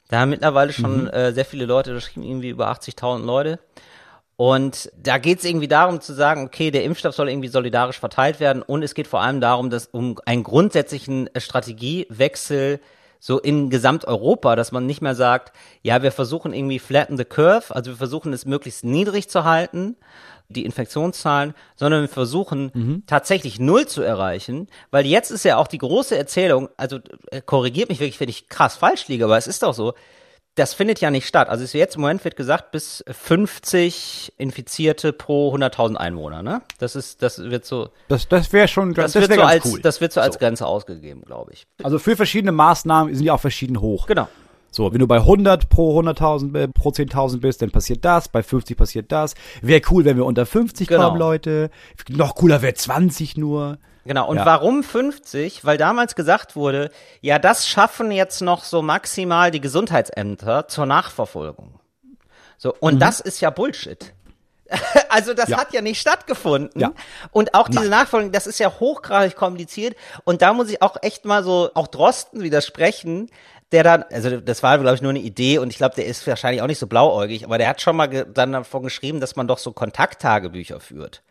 [0.08, 1.08] Da haben mittlerweile schon Mhm.
[1.08, 3.58] äh, sehr viele Leute, da schrieben irgendwie über 80.000 Leute.
[4.36, 8.62] Und da geht's irgendwie darum zu sagen, okay, der Impfstoff soll irgendwie solidarisch verteilt werden
[8.62, 12.78] und es geht vor allem darum, dass um einen grundsätzlichen äh, Strategiewechsel
[13.18, 17.74] so in Gesamteuropa, dass man nicht mehr sagt, ja, wir versuchen irgendwie flatten the curve,
[17.74, 19.96] also wir versuchen es möglichst niedrig zu halten,
[20.48, 25.78] die Infektionszahlen, sondern wir versuchen tatsächlich null zu erreichen, weil jetzt ist ja auch die
[25.78, 26.98] große Erzählung, also
[27.30, 29.94] äh, korrigiert mich wirklich, wenn ich krass falsch liege, aber es ist doch so,
[30.58, 31.48] das findet ja nicht statt.
[31.48, 36.62] Also jetzt im Moment wird gesagt, bis 50 Infizierte pro 100.000 Einwohner, ne?
[36.78, 39.52] Das ist, das wird so, Das, das wäre schon das, das wird wär so ganz
[39.52, 39.80] als, cool.
[39.80, 41.66] das wird so als Grenze ausgegeben, glaube ich.
[41.82, 44.06] also für verschiedene Maßnahmen sind die auch verschieden hoch.
[44.06, 44.28] Genau.
[44.70, 48.42] So, wenn du bei 100 pro 100.000, äh, pro 10.000 bist, dann passiert das, bei
[48.42, 49.34] 50 passiert das.
[49.62, 51.06] Wäre cool, wenn wir unter 50 Genau.
[51.08, 51.70] kommen, Leute.
[52.10, 53.78] Noch cooler wäre 20 nur.
[54.04, 54.28] Genau.
[54.28, 54.46] Und Ja.
[54.46, 55.64] warum 50?
[55.64, 61.80] Weil damals gesagt wurde, ja, das schaffen jetzt noch so maximal die Gesundheitsämter zur Nachverfolgung.
[62.58, 62.74] So.
[62.80, 64.12] Und das ist ja Bullshit.
[65.08, 65.52] Also das Mhm.
[65.52, 65.60] Ja.
[65.60, 66.78] hat ja nicht stattgefunden.
[66.78, 66.92] Ja.
[67.32, 69.96] Und auch diese Nachfolgung, das ist ja hochgradig kompliziert.
[70.24, 73.30] Und da muss ich auch echt mal so, auch Drosten widersprechen,
[73.72, 76.26] der dann, also das war, glaube ich, nur eine Idee und ich glaube, der ist
[76.26, 79.48] wahrscheinlich auch nicht so blauäugig, aber der hat schon mal dann davon geschrieben, dass man
[79.48, 81.22] doch so Kontakttagebücher führt.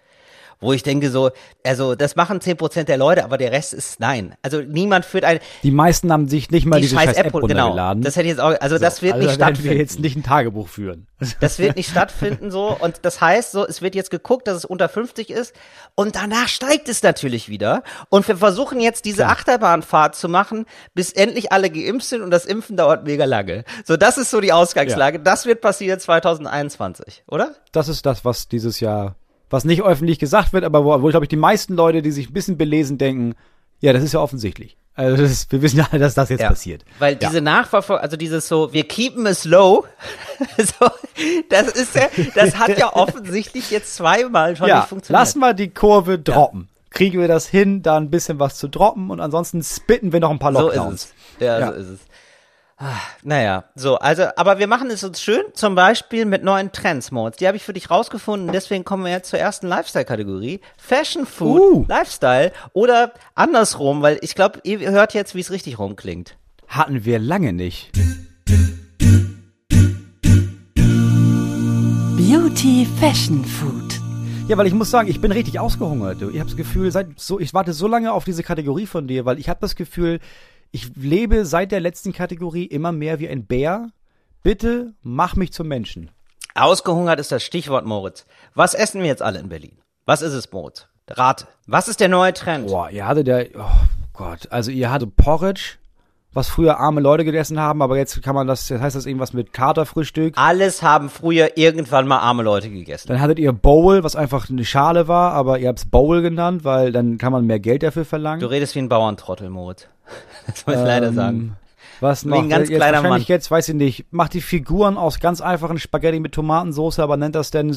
[0.59, 1.31] Wo ich denke so,
[1.63, 4.35] also das machen 10% der Leute, aber der Rest ist nein.
[4.41, 7.25] Also niemand führt ein, Die meisten haben sich nicht mal die diese scheiß scheiß App,
[7.27, 7.67] App genau.
[7.67, 8.03] runtergeladen.
[8.03, 9.69] Das hätte ich jetzt auch, also das wird also nicht stattfinden.
[9.69, 11.07] wir jetzt nicht ein Tagebuch führen.
[11.39, 14.65] Das wird nicht stattfinden so und das heißt so, es wird jetzt geguckt, dass es
[14.65, 15.53] unter 50 ist
[15.95, 21.11] und danach steigt es natürlich wieder und wir versuchen jetzt diese Achterbahnfahrt zu machen, bis
[21.11, 23.63] endlich alle geimpft sind und das Impfen dauert mega lange.
[23.83, 25.19] So, das ist so die Ausgangslage.
[25.19, 27.55] Das wird passieren 2021, oder?
[27.71, 29.15] Das ist das, was dieses Jahr,
[29.49, 32.29] was nicht öffentlich gesagt wird, aber wo, wo glaube ich, die meisten Leute, die sich
[32.29, 33.35] ein bisschen belesen, denken,
[33.79, 34.75] ja, das ist ja offensichtlich.
[34.95, 36.83] Also ist, wir wissen ja alle, dass das jetzt passiert.
[36.97, 37.29] Weil Ja.
[37.29, 39.85] diese Nachverfolgung, also dieses so, wir keepen es low,
[40.57, 40.87] so,
[41.49, 45.19] das ist ja, das hat ja offensichtlich jetzt zweimal schon Ja, nicht funktioniert.
[45.21, 46.67] lass mal die Kurve droppen.
[46.89, 50.31] Kriegen wir das hin, da ein bisschen was zu droppen und ansonsten spitten wir noch
[50.31, 51.03] ein paar So Lockdowns.
[51.05, 51.45] ist es.
[51.45, 51.67] Ja, Ja.
[51.67, 51.99] so ist es.
[52.79, 57.09] Ah, Naja, so, also, aber wir machen es uns schön, zum Beispiel mit neuen Trends,
[57.09, 57.37] Moritz.
[57.37, 60.61] Die habe ich für dich rausgefunden, deswegen kommen wir jetzt zur ersten Lifestyle-Kategorie.
[60.77, 61.85] Fashion, Food, Uh.
[61.87, 66.37] Lifestyle oder andersrum, weil ich glaube, ihr hört jetzt, wie es richtig rumklingt.
[66.67, 67.91] Hatten wir lange nicht.
[72.15, 73.99] Beauty Fashion Food.
[74.47, 76.21] Ja, weil ich muss sagen, ich bin richtig ausgehungert.
[76.21, 76.29] Du.
[76.29, 79.25] Ich habe das Gefühl, seit so, ich warte so lange auf diese Kategorie von dir,
[79.25, 80.19] weil ich habe das Gefühl,
[80.71, 83.91] ich lebe seit der letzten Kategorie immer mehr wie ein Bär.
[84.43, 86.11] Bitte mach mich zum Menschen.
[86.55, 88.25] Ausgehungert ist das Stichwort, Moritz.
[88.53, 89.77] Was essen wir jetzt alle in Berlin?
[90.05, 90.87] Was ist es, Moritz?
[91.09, 91.47] Rate.
[91.67, 92.67] Was ist der neue Trend?
[92.67, 95.77] Boah, ihr hattet der, oh Gott, also ihr hattet Porridge,
[96.37, 99.33] was früher arme Leute gegessen haben, aber jetzt kann man das, das heißt das irgendwas
[99.33, 100.35] mit Katerfrühstück.
[100.37, 103.07] Alles haben früher irgendwann mal arme Leute gegessen.
[103.09, 106.91] Dann hattet ihr Bowl, was einfach eine Schale war, aber ihr habt's Bowl genannt, weil
[106.91, 108.39] dann kann man mehr Geld dafür verlangen.
[108.39, 109.87] Du redest wie ein Bauerntrottel, Moritz.
[110.47, 111.57] Das muss ich leider Ähm, sagen.
[111.99, 112.37] Was noch?
[112.37, 113.35] ein ganz jetzt kleiner wahrscheinlich Mann.
[113.35, 117.35] jetzt, weiß ich nicht, macht die Figuren aus ganz einfachen Spaghetti mit Tomatensauce, aber nennt
[117.35, 117.75] das denn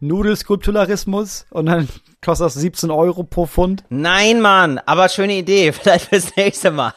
[0.00, 1.88] Nudelskulpturarismus und dann
[2.24, 3.84] kostet das 17 Euro pro Pfund.
[3.88, 5.72] Nein, Mann, aber schöne Idee.
[5.82, 6.94] Vielleicht fürs nächste Mal.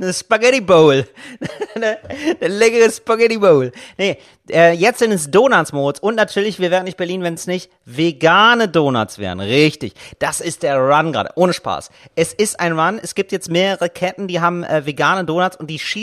[0.00, 1.06] Eine Spaghetti Bowl.
[1.74, 1.98] eine,
[2.40, 3.72] eine leckere Spaghetti Bowl.
[3.96, 4.18] Nee,
[4.50, 6.00] äh, jetzt sind es Donuts-Modes.
[6.00, 9.40] Und natürlich, wir wären nicht Berlin, wenn es nicht vegane Donuts wären.
[9.40, 9.94] Richtig.
[10.18, 11.30] Das ist der Run gerade.
[11.34, 11.90] Ohne Spaß.
[12.14, 13.00] Es ist ein Run.
[13.02, 15.97] Es gibt jetzt mehrere Ketten, die haben äh, vegane Donuts und die schießen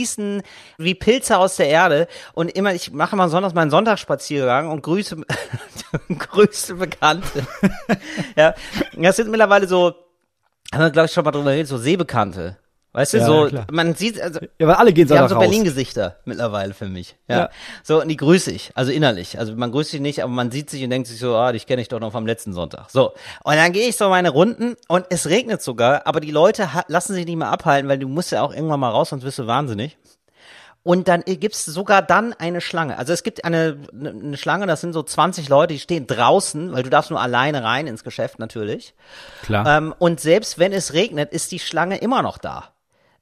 [0.78, 2.08] wie Pilze aus der Erde.
[2.34, 5.18] Und immer, ich mache mal sonntags meinen Sonntagsspaziergang und grüße,
[6.10, 7.48] grüße Bekannte.
[8.36, 8.54] ja,
[8.94, 9.94] das sind mittlerweile so,
[10.74, 12.58] haben wir glaube ich schon mal drüber geredet, so Seebekannte.
[12.96, 13.68] Weißt du, Ja, so, klar.
[13.72, 15.38] man sieht, also, Ja, weil alle gehen die haben so.
[15.38, 17.18] Berlin-Gesichter mittlerweile für mich.
[17.28, 17.38] Ja.
[17.38, 17.50] Ja.
[17.84, 19.38] So, und die grüße ich, also innerlich.
[19.38, 21.68] Also man grüßt sie nicht, aber man sieht sich und denkt sich so, ah, dich
[21.68, 22.90] kenne ich doch noch vom letzten Sonntag.
[22.90, 23.10] So.
[23.44, 27.14] Und dann gehe ich so meine Runden und es regnet sogar, aber die Leute lassen
[27.14, 29.46] sich nicht mehr abhalten, weil du musst ja auch irgendwann mal raus, sonst wirst du
[29.46, 29.98] wahnsinnig.
[30.82, 32.98] Und dann gibt's sogar dann eine Schlange.
[32.98, 36.84] Also es gibt eine, eine Schlange, das sind so 20 Leute, die stehen draußen, weil
[36.84, 38.94] du darfst nur alleine rein ins Geschäft natürlich.
[39.42, 39.66] Klar.
[39.80, 42.75] Ähm, und selbst wenn es regnet, ist die Schlange immer noch da.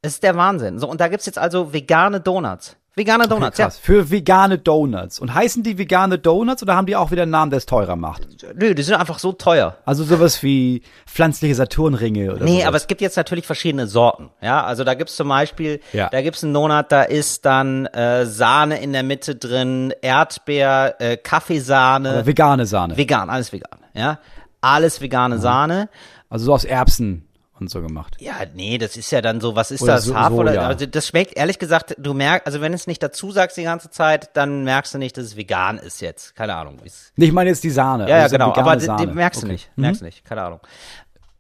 [0.04, 0.78] Es ist der Wahnsinn.
[0.80, 2.76] So, und da gibt's jetzt also vegane Donuts.
[2.96, 3.80] Vegane Donuts, Krass.
[3.80, 5.18] Für vegane Donuts.
[5.18, 7.96] Und heißen die vegane Donuts oder haben die auch wieder einen Namen, der es teurer
[7.96, 8.28] macht?
[8.44, 8.50] ja.
[8.54, 9.78] Nö, die sind einfach so teuer.
[9.84, 12.68] Also sowas wie pflanzliche Saturnringe oder Nee, sowas.
[12.68, 14.30] aber es gibt jetzt natürlich verschiedene Sorten.
[14.42, 16.10] Ja, also da gibt's zum Beispiel, Ja.
[16.10, 21.18] da gibt's einen Donut, da ist dann äh, Sahne in der Mitte drin, Erdbeer, äh,
[21.18, 22.96] Kaffeesahne, Aber vegane Sahne.
[22.96, 23.80] vegan, alles vegan.
[23.96, 24.20] Ja,
[24.62, 25.90] alles vegane Sahne.
[26.30, 27.28] also so aus Erbsen
[27.60, 28.16] und so gemacht.
[28.20, 30.06] Ja, nee, das ist ja dann so, was ist Oder das?
[30.06, 30.54] so- Hafer oder?
[30.54, 30.68] Soja.
[30.68, 33.90] Also das schmeckt ehrlich gesagt, du merkst, also wenn es nicht dazu sagst die ganze
[33.92, 36.36] Zeit, dann merkst du nicht, dass es vegan ist jetzt.
[36.36, 36.80] Keine Ahnung.
[37.16, 38.04] Nee, ich meine jetzt die Sahne.
[38.10, 38.54] Ja, ja, also so genau.
[38.56, 39.08] Aber die, Sahne.
[39.14, 39.54] merkst du Okay.
[39.54, 39.72] nicht.
[39.78, 40.26] Merkst du nicht.
[40.26, 40.60] Keine Ahnung.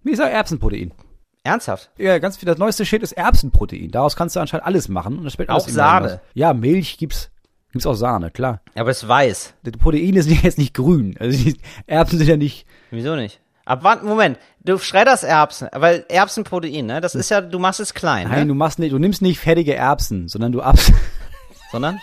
[0.04, 0.94] Wie ist Erbsenprotein?
[1.46, 1.90] Ernsthaft?
[1.98, 2.48] Ja, ganz viel.
[2.48, 3.90] Das neueste Shit ist Erbsenprotein.
[3.92, 5.18] Daraus kannst du anscheinend alles machen.
[5.18, 5.96] Und das schmeckt Auch Sahne?
[6.06, 6.20] anders.
[6.34, 7.30] Ja, Milch gibt's.
[7.74, 8.62] Gibt's auch Sahne, klar.
[8.76, 9.56] Aber es ist weiß.
[9.64, 11.16] Das Protein ist jetzt nicht grün.
[11.20, 12.66] Also die Erbsen sind ja nicht.
[12.92, 13.42] Wieso nicht?
[13.66, 17.00] Ab wann, Moment, du schredderst Erbsen, weil Erbsenprotein, ne?
[17.02, 18.48] Das ist ja, du machst es klein, Nein, ne?
[18.48, 20.92] du machst nicht, du nimmst nicht fertige Erbsen, sondern du abs.
[21.72, 22.00] Sondern?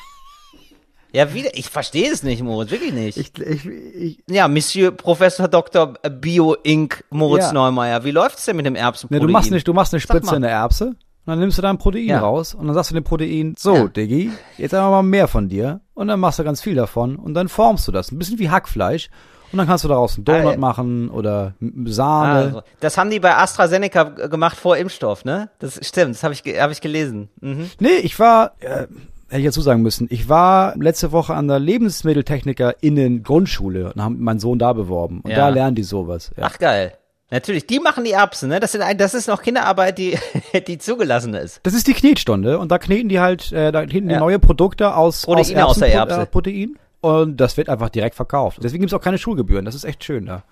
[1.13, 3.19] Ja, wieder, ich verstehe es nicht, Moritz, wirklich nicht.
[3.19, 5.95] Ich, ich, ich, ja, Monsieur Professor Dr.
[6.09, 7.05] Bio Inc.
[7.11, 7.53] Moritz Ja.
[7.53, 9.27] Neumeier, wie läuft's denn mit dem ne, Erbsenprotein?
[9.27, 10.97] du machst nicht, du machst eine Spritze in der Erbse und
[11.27, 12.21] dann nimmst du dein Protein Ja.
[12.21, 13.89] raus und dann sagst du dem Protein, so, Ja.
[13.89, 17.35] Diggi, jetzt einfach mal mehr von dir und dann machst du ganz viel davon und
[17.35, 18.13] dann formst du das.
[18.13, 19.11] Ein bisschen wie Hackfleisch
[19.53, 21.55] und dann kannst du daraus einen Donut Ah, machen oder
[21.87, 22.33] Sahne.
[22.41, 25.51] Also, das haben die bei AstraZeneca gemacht vor Impfstoff, ne?
[25.59, 27.29] Das stimmt, das habe ich, hab ich gelesen.
[27.41, 27.71] Mhm.
[27.81, 28.87] Nee, ich war, äh,
[29.29, 34.21] hätte ich dazu sagen müssen, ich war letzte Woche an der LebensmitteltechnikerInnen Grundschule und haben
[34.21, 35.21] meinen Sohn da beworben.
[35.23, 35.37] Und Ja.
[35.37, 36.31] da lernen die sowas.
[36.37, 36.45] Ja.
[36.47, 36.93] Ach geil.
[37.33, 38.59] Natürlich, die machen die Erbsen, ne?
[38.59, 40.19] Das, sind, ein- das ist noch Kinderarbeit, die,
[40.67, 41.61] die zugelassen ist.
[41.63, 44.21] Das ist die Knetstunde und da kneten die halt, äh, da kneten die Ja.
[44.21, 46.21] neue Produkte aus, Proteine aus der Erbsenpro- Erbse.
[46.23, 46.77] Äh, Protein.
[47.01, 48.59] Und das wird einfach direkt verkauft.
[48.63, 49.65] Deswegen gibt's auch keine Schulgebühren.
[49.65, 50.43] Das ist echt schön da.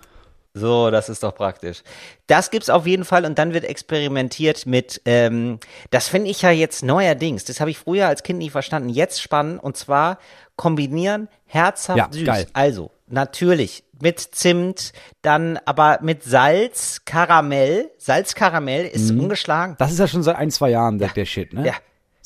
[0.55, 1.83] So, das ist doch praktisch.
[2.27, 6.51] Das gibt's auf jeden Fall und dann wird experimentiert mit, ähm, das finde ich ja
[6.51, 10.19] jetzt neuerdings, das habe ich früher als Kind nie verstanden, jetzt spannend und zwar
[10.57, 12.25] kombinieren herzhaft Ja, süß.
[12.25, 12.47] geil.
[12.55, 17.91] Also, natürlich mit Zimt, dann aber mit Salz, Karamell.
[17.99, 19.77] Salz, Karamell ist ungeschlagen.
[19.79, 21.67] Das ist ja schon seit ein, zwei Jahren der, der Shit, ne?
[21.67, 21.75] Ja.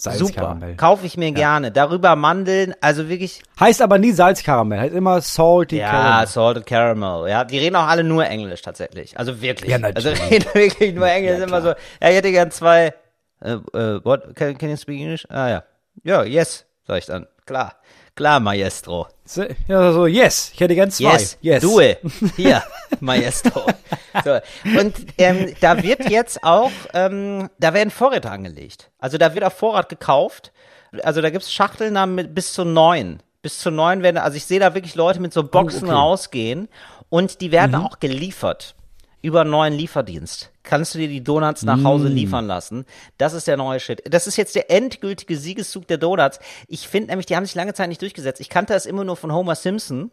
[0.03, 0.41] Salz, Super.
[0.41, 0.75] Karamell.
[0.75, 1.71] Kaufe ich mir gerne.
[1.71, 3.41] Darüber Mandeln, also wirklich.
[3.61, 6.27] Heißt aber nie Salzkaramell, heißt immer Salty Ja, Caramel.
[6.27, 7.29] Salted Caramel.
[7.31, 9.17] Ja, die reden auch alle nur Englisch tatsächlich.
[9.17, 9.71] Also wirklich.
[9.71, 10.21] Ja, natürlich.
[10.21, 11.39] Also reden wirklich nur Englisch.
[11.39, 11.69] Ja, immer so.
[11.69, 12.93] Ja, ich hätte gern zwei.
[13.41, 14.35] Äh, äh, what?
[14.35, 15.25] Can, can you speak English?
[15.31, 15.63] Ah ja.
[16.03, 17.29] Ja, yes, sag ich dann.
[17.47, 17.77] Klar.
[18.17, 19.07] Klar, Maestro.
[19.25, 21.13] So, Ja, so, yes, ich hätte gern zwei.
[21.13, 21.63] Yes, yes.
[21.63, 21.99] it.
[22.37, 22.65] Hier,
[22.99, 23.67] Maestro.
[24.25, 24.39] So.
[24.79, 28.91] Und ähm, da wird jetzt auch, ähm, da werden Vorräte angelegt.
[28.99, 30.53] Also da wird auf Vorrat gekauft.
[31.03, 33.23] Also da gibt's Schachteln mit bis zu neun.
[33.41, 35.93] Bis zu neun werden, also ich sehe da wirklich Leute mit so Boxen okay.
[35.93, 36.69] rausgehen
[37.09, 38.77] und die werden auch geliefert.
[39.21, 40.51] Über einen neuen Lieferdienst.
[40.65, 42.85] Kannst du dir die Donuts nach Hause liefern lassen.
[43.19, 44.03] Das ist der neue Shit.
[44.11, 46.41] Das ist jetzt der endgültige Siegeszug der Donuts.
[46.67, 48.41] Ich finde nämlich, die haben sich lange Zeit nicht durchgesetzt.
[48.41, 50.11] Ich kannte das immer nur von Homer Simpson.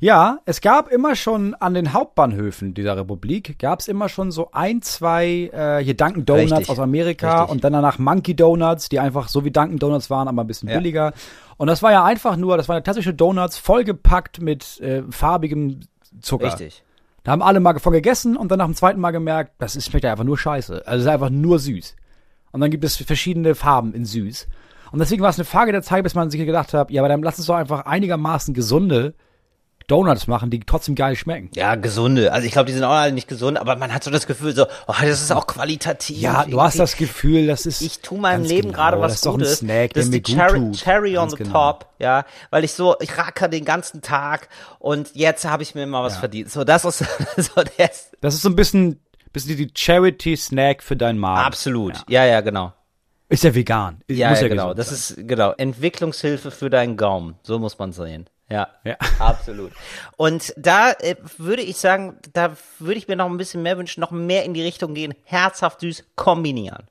[0.00, 4.50] Ja, es gab immer schon an den Hauptbahnhöfen dieser Republik, gab es immer schon so
[4.52, 7.50] ein, zwei äh, hier Dunkin' Donuts Richtig, aus Amerika richtig.
[7.52, 10.68] und dann danach Monkey Donuts, die einfach so wie Dunkin' Donuts waren, aber ein bisschen
[10.68, 10.76] Ja.
[10.76, 11.12] billiger.
[11.56, 15.80] Und das war ja einfach nur, das waren klassische Donuts, vollgepackt mit äh, farbigem
[16.20, 16.46] Zucker.
[16.46, 16.82] Richtig.
[17.24, 19.86] Da haben alle mal von gegessen und dann nach dem zweiten Mal gemerkt, das ist,
[19.90, 20.86] schmeckt ja einfach nur scheiße.
[20.86, 21.96] Also es ist einfach nur süß.
[22.52, 24.46] Und dann gibt es verschiedene Farben in süß.
[24.92, 27.08] Und deswegen war es eine Frage der Zeit, bis man sich gedacht hat, ja, aber
[27.08, 29.14] dann lass uns doch einfach einigermaßen gesunde
[29.86, 31.50] Donuts machen, die trotzdem geil schmecken.
[31.54, 32.32] Ja, gesunde.
[32.32, 34.54] Also ich glaube, die sind auch alle nicht gesund, aber man hat so das Gefühl,
[34.54, 36.18] so, oh, das ist auch qualitativ.
[36.20, 37.80] Ja, du hast das Gefühl, das ist.
[37.82, 39.58] ich tu meinem Leben genau, gerade was das ist doch ein Gutes.
[39.58, 40.72] Snack, das der ist die gut Cherry.
[40.72, 41.52] Cherry on the genau.
[41.52, 45.86] top, ja, weil ich so, ich racker den ganzen Tag und jetzt habe ich mir
[45.86, 46.20] mal was Ja.
[46.20, 46.50] verdient.
[46.50, 46.98] So, das ist
[47.36, 48.10] so das.
[48.20, 49.00] Das ist so ein bisschen,
[49.32, 51.44] bisschen die Charity-Snack für deinen Magen.
[51.46, 51.94] Absolut.
[52.08, 52.72] Ja, ja, genau.
[53.28, 54.02] Ist ja vegan.
[54.08, 54.74] Ja, ja, ja genau.
[54.74, 55.18] Das sein.
[55.18, 57.34] ist genau Entwicklungshilfe für deinen Gaumen.
[57.42, 58.26] So muss man sehen.
[58.48, 58.96] Ja, Ja.
[59.18, 59.72] absolut.
[60.16, 64.00] Und da äh, würde ich sagen, da würde ich mir noch ein bisschen mehr wünschen,
[64.00, 66.86] noch mehr in die Richtung gehen, herzhaft süß kombinieren.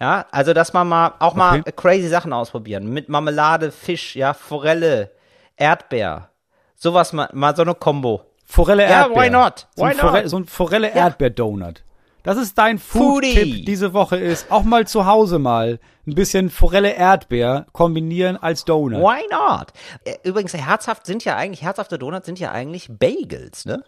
[0.00, 1.72] Ja, also dass man mal auch mal Okay.
[1.76, 5.10] crazy Sachen ausprobieren mit Marmelade, Fisch, ja, Forelle,
[5.56, 6.30] Erdbeer,
[6.74, 8.22] sowas mal, mal so eine Kombo.
[8.46, 9.22] Forelle Ja, Erdbeer.
[9.22, 9.66] why not?
[9.76, 10.30] So ein Why Forelle, not?
[10.30, 11.84] so ein Forelle Erdbeer Donut.
[12.22, 12.78] Das ist dein.
[12.78, 18.64] Food-Tipp diese Woche ist, auch mal zu Hause mal ein bisschen Forelle Erdbeer kombinieren als
[18.64, 19.00] Donut.
[19.00, 19.68] Why not?
[20.04, 23.84] Äh, Übrigens, herzhaft sind ja eigentlich, herzhafte Donuts sind ja eigentlich Bagels, ne?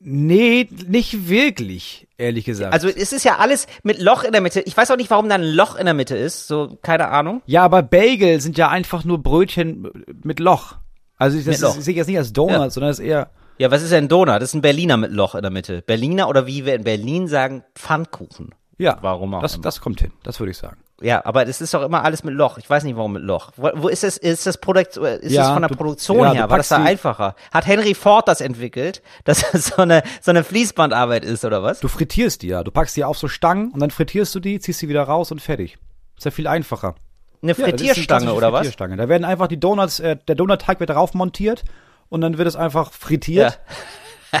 [0.00, 2.72] Nee, nicht wirklich, ehrlich gesagt.
[2.74, 4.60] Also es ist ja alles mit Loch in der Mitte.
[4.60, 6.46] Ich weiß auch nicht, warum da ein Loch in der Mitte ist.
[6.48, 7.40] So, keine Ahnung.
[7.46, 9.88] ja, aber Bagel sind ja einfach nur Brötchen
[10.24, 10.76] mit Loch.
[11.18, 12.70] Also das sehe ich jetzt nicht als Donut, Ja.
[12.70, 14.28] sondern das ist eher Ja, was ist denn ein Donut?
[14.36, 15.82] Das ist ein Berliner mit Loch in der Mitte.
[15.82, 18.54] Berliner oder wie wir in Berlin sagen, Pfannkuchen.
[18.78, 18.98] ja.
[19.02, 19.62] Warum auch Das, immer.
[19.62, 20.78] das kommt hin, das würde ich sagen.
[21.00, 22.58] Ja, aber das ist doch immer alles mit Loch.
[22.58, 23.50] Ich weiß nicht, warum mit Loch.
[23.56, 26.32] Wo, wo ist das, ist das Produkt, ist Ja, das von der du- Produktion ja,
[26.32, 26.50] her?
[26.50, 27.34] War das da die- einfacher?
[27.52, 31.80] Hat Henry Ford das entwickelt, dass das so eine, so eine Fließbandarbeit ist, oder was?
[31.80, 32.62] Du frittierst die ja.
[32.62, 35.32] Du packst die auf so Stangen und dann frittierst du die, ziehst sie wieder raus
[35.32, 35.76] und fertig.
[36.16, 36.94] Ist ja viel einfacher.
[37.42, 38.60] Eine Ja, Frittierstange, klassische oder was?
[38.60, 38.96] Frittierstange.
[38.96, 41.64] Da werden einfach die Donuts, äh, der Donutteig wird darauf montiert
[42.12, 43.58] und dann wird es einfach frittiert.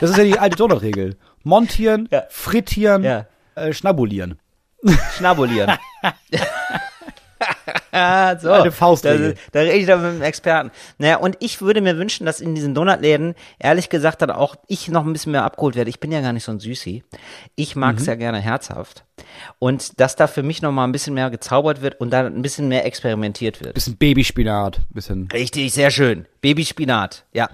[0.00, 1.16] Das ist ja die alte Donutregel.
[1.42, 2.22] Montieren, Ja.
[2.30, 3.26] frittieren, Ja.
[3.56, 4.38] äh, schnabulieren.
[5.18, 5.70] Schnabulieren.
[8.40, 8.50] So.
[8.50, 9.34] Eine Faustregel.
[9.34, 10.70] Da, da rede ich doch mit einem Experten.
[10.96, 14.88] Naja, und ich würde mir wünschen, dass in diesen Donutläden, ehrlich gesagt, dann auch ich
[14.88, 15.90] noch ein bisschen mehr abgeholt werde.
[15.90, 17.02] Ich bin ja gar nicht so ein Süßi.
[17.54, 18.00] Ich mag Mhm.
[18.00, 19.04] es ja gerne herzhaft.
[19.58, 22.40] Und dass da für mich noch mal ein bisschen mehr gezaubert wird und da ein
[22.40, 23.74] bisschen mehr experimentiert wird.
[23.74, 26.26] Bisschen Babyspinat, bisschen Richtig, sehr schön.
[26.40, 27.50] Babyspinat, ja.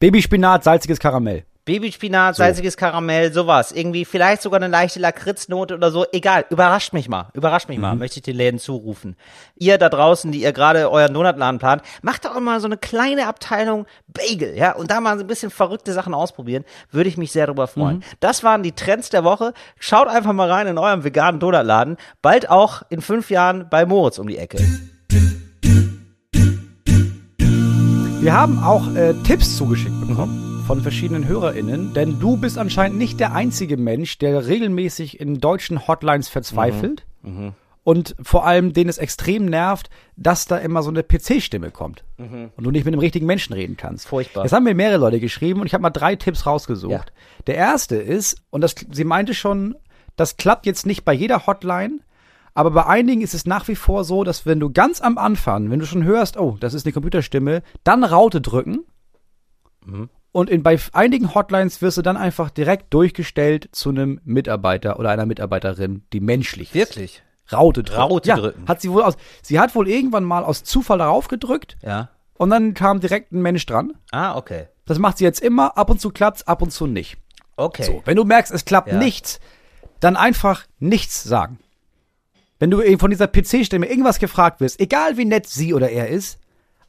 [0.00, 1.44] Babyspinat, salziges Karamell.
[1.64, 3.72] Babyspinat, salziges Karamell, sowas.
[3.72, 6.06] Irgendwie vielleicht sogar eine leichte Lakritznote oder so.
[6.12, 7.28] Egal, überrascht mich mal.
[7.34, 7.98] Überrascht mich mal, Mhm.
[7.98, 9.16] möchte ich den Läden zurufen.
[9.56, 13.26] Ihr da draußen, die ihr gerade euren Donutladen plant, macht doch mal so eine kleine
[13.26, 16.64] Abteilung Bagel, ja, und da mal so ein bisschen verrückte Sachen ausprobieren.
[16.90, 17.98] Würde ich mich sehr darüber freuen.
[17.98, 18.02] Mhm.
[18.20, 19.52] Das waren die Trends der Woche.
[19.78, 21.98] Schaut einfach mal rein in eurem veganen Donutladen.
[22.22, 24.56] Bald auch in fünf Jahren bei Moritz um die Ecke.
[28.20, 33.20] Wir haben auch äh, Tipps zugeschickt bekommen von verschiedenen HörerInnen, denn du bist anscheinend nicht
[33.20, 37.06] der einzige Mensch, der regelmäßig in deutschen Hotlines verzweifelt
[37.84, 42.04] und vor allem den es extrem nervt, dass da immer so eine PC-Stimme kommt
[42.56, 44.08] und du nicht mit einem richtigen Menschen reden kannst.
[44.08, 44.42] Furchtbar.
[44.42, 46.92] Das haben mir mehrere Leute geschrieben und ich habe mal drei Tipps rausgesucht.
[46.92, 47.04] Ja.
[47.46, 49.76] Der erste ist, und das, sie meinte schon,
[50.16, 52.00] das klappt jetzt nicht bei jeder Hotline,
[52.58, 55.70] aber bei einigen ist es nach wie vor so, dass wenn du ganz am Anfang,
[55.70, 58.80] wenn du schon hörst, oh, das ist eine Computerstimme, dann Raute drücken.
[60.32, 65.10] Und in, bei einigen Hotlines wirst du dann einfach direkt durchgestellt zu einem Mitarbeiter oder
[65.10, 66.74] einer Mitarbeiterin, die menschlich ist.
[66.74, 67.22] Wirklich?
[67.52, 68.00] Raute drücken.
[68.00, 68.64] Raute ja, drücken.
[68.66, 69.14] Hat sie wohl aus.
[69.40, 72.08] Sie hat wohl irgendwann mal aus Zufall darauf gedrückt Ja.
[72.38, 73.92] und dann kam direkt ein Mensch dran.
[74.10, 74.66] Ah, okay.
[74.84, 75.78] Das macht sie jetzt immer.
[75.78, 77.18] Ab und zu klappt's, ab und zu nicht.
[77.56, 77.84] Okay.
[77.84, 78.98] So, wenn du merkst, es klappt Ja.
[78.98, 79.38] nichts,
[80.00, 81.60] dann einfach nichts sagen.
[82.58, 86.08] Wenn du eben von dieser PC-Stimme irgendwas gefragt wirst, egal wie nett sie oder er
[86.08, 86.38] ist,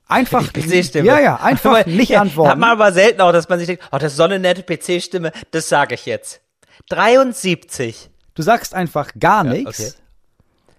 [0.08, 1.06] einfach PC-Stimme.
[1.08, 2.52] Ja, ja, einfach Aber, nicht ja, antworten.
[2.52, 4.64] Hat man aber selten auch, dass man sich denkt, oh, das ist so eine nette
[4.64, 6.42] PC-Stimme, das sage ich jetzt.
[6.90, 8.10] 73.
[8.36, 9.80] Du sagst einfach gar nichts.
[9.80, 9.92] okay.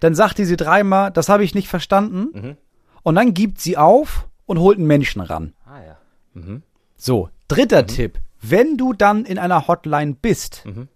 [0.00, 2.28] Dann sagt die sie dreimal, das habe ich nicht verstanden.
[2.32, 2.56] Mhm.
[3.02, 5.52] Und dann gibt sie auf und holt einen Menschen ran.
[5.66, 5.96] Ah ja.
[6.96, 7.30] So, Mhm.
[7.48, 8.18] dritter Tipp.
[8.40, 10.88] Wenn du dann in einer Hotline bist Mhm.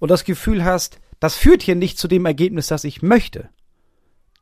[0.00, 3.48] und das Gefühl hast, das führt hier nicht zu dem Ergebnis, das ich möchte,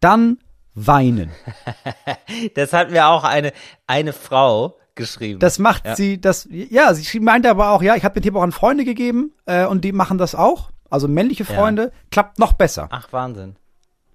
[0.01, 0.39] dann
[0.75, 1.31] weinen.
[2.55, 3.53] Das hat mir auch eine,
[3.87, 5.39] eine Frau geschrieben.
[5.41, 5.97] Das macht Ja.
[5.97, 8.85] sie, das, ja, sie meinte aber auch, ja, ich habe den Tipp auch an Freunde
[8.85, 10.71] gegeben äh, und die machen das auch.
[10.91, 12.89] Also männliche Freunde, klappt noch besser.
[12.91, 13.57] Ach, Wahnsinn.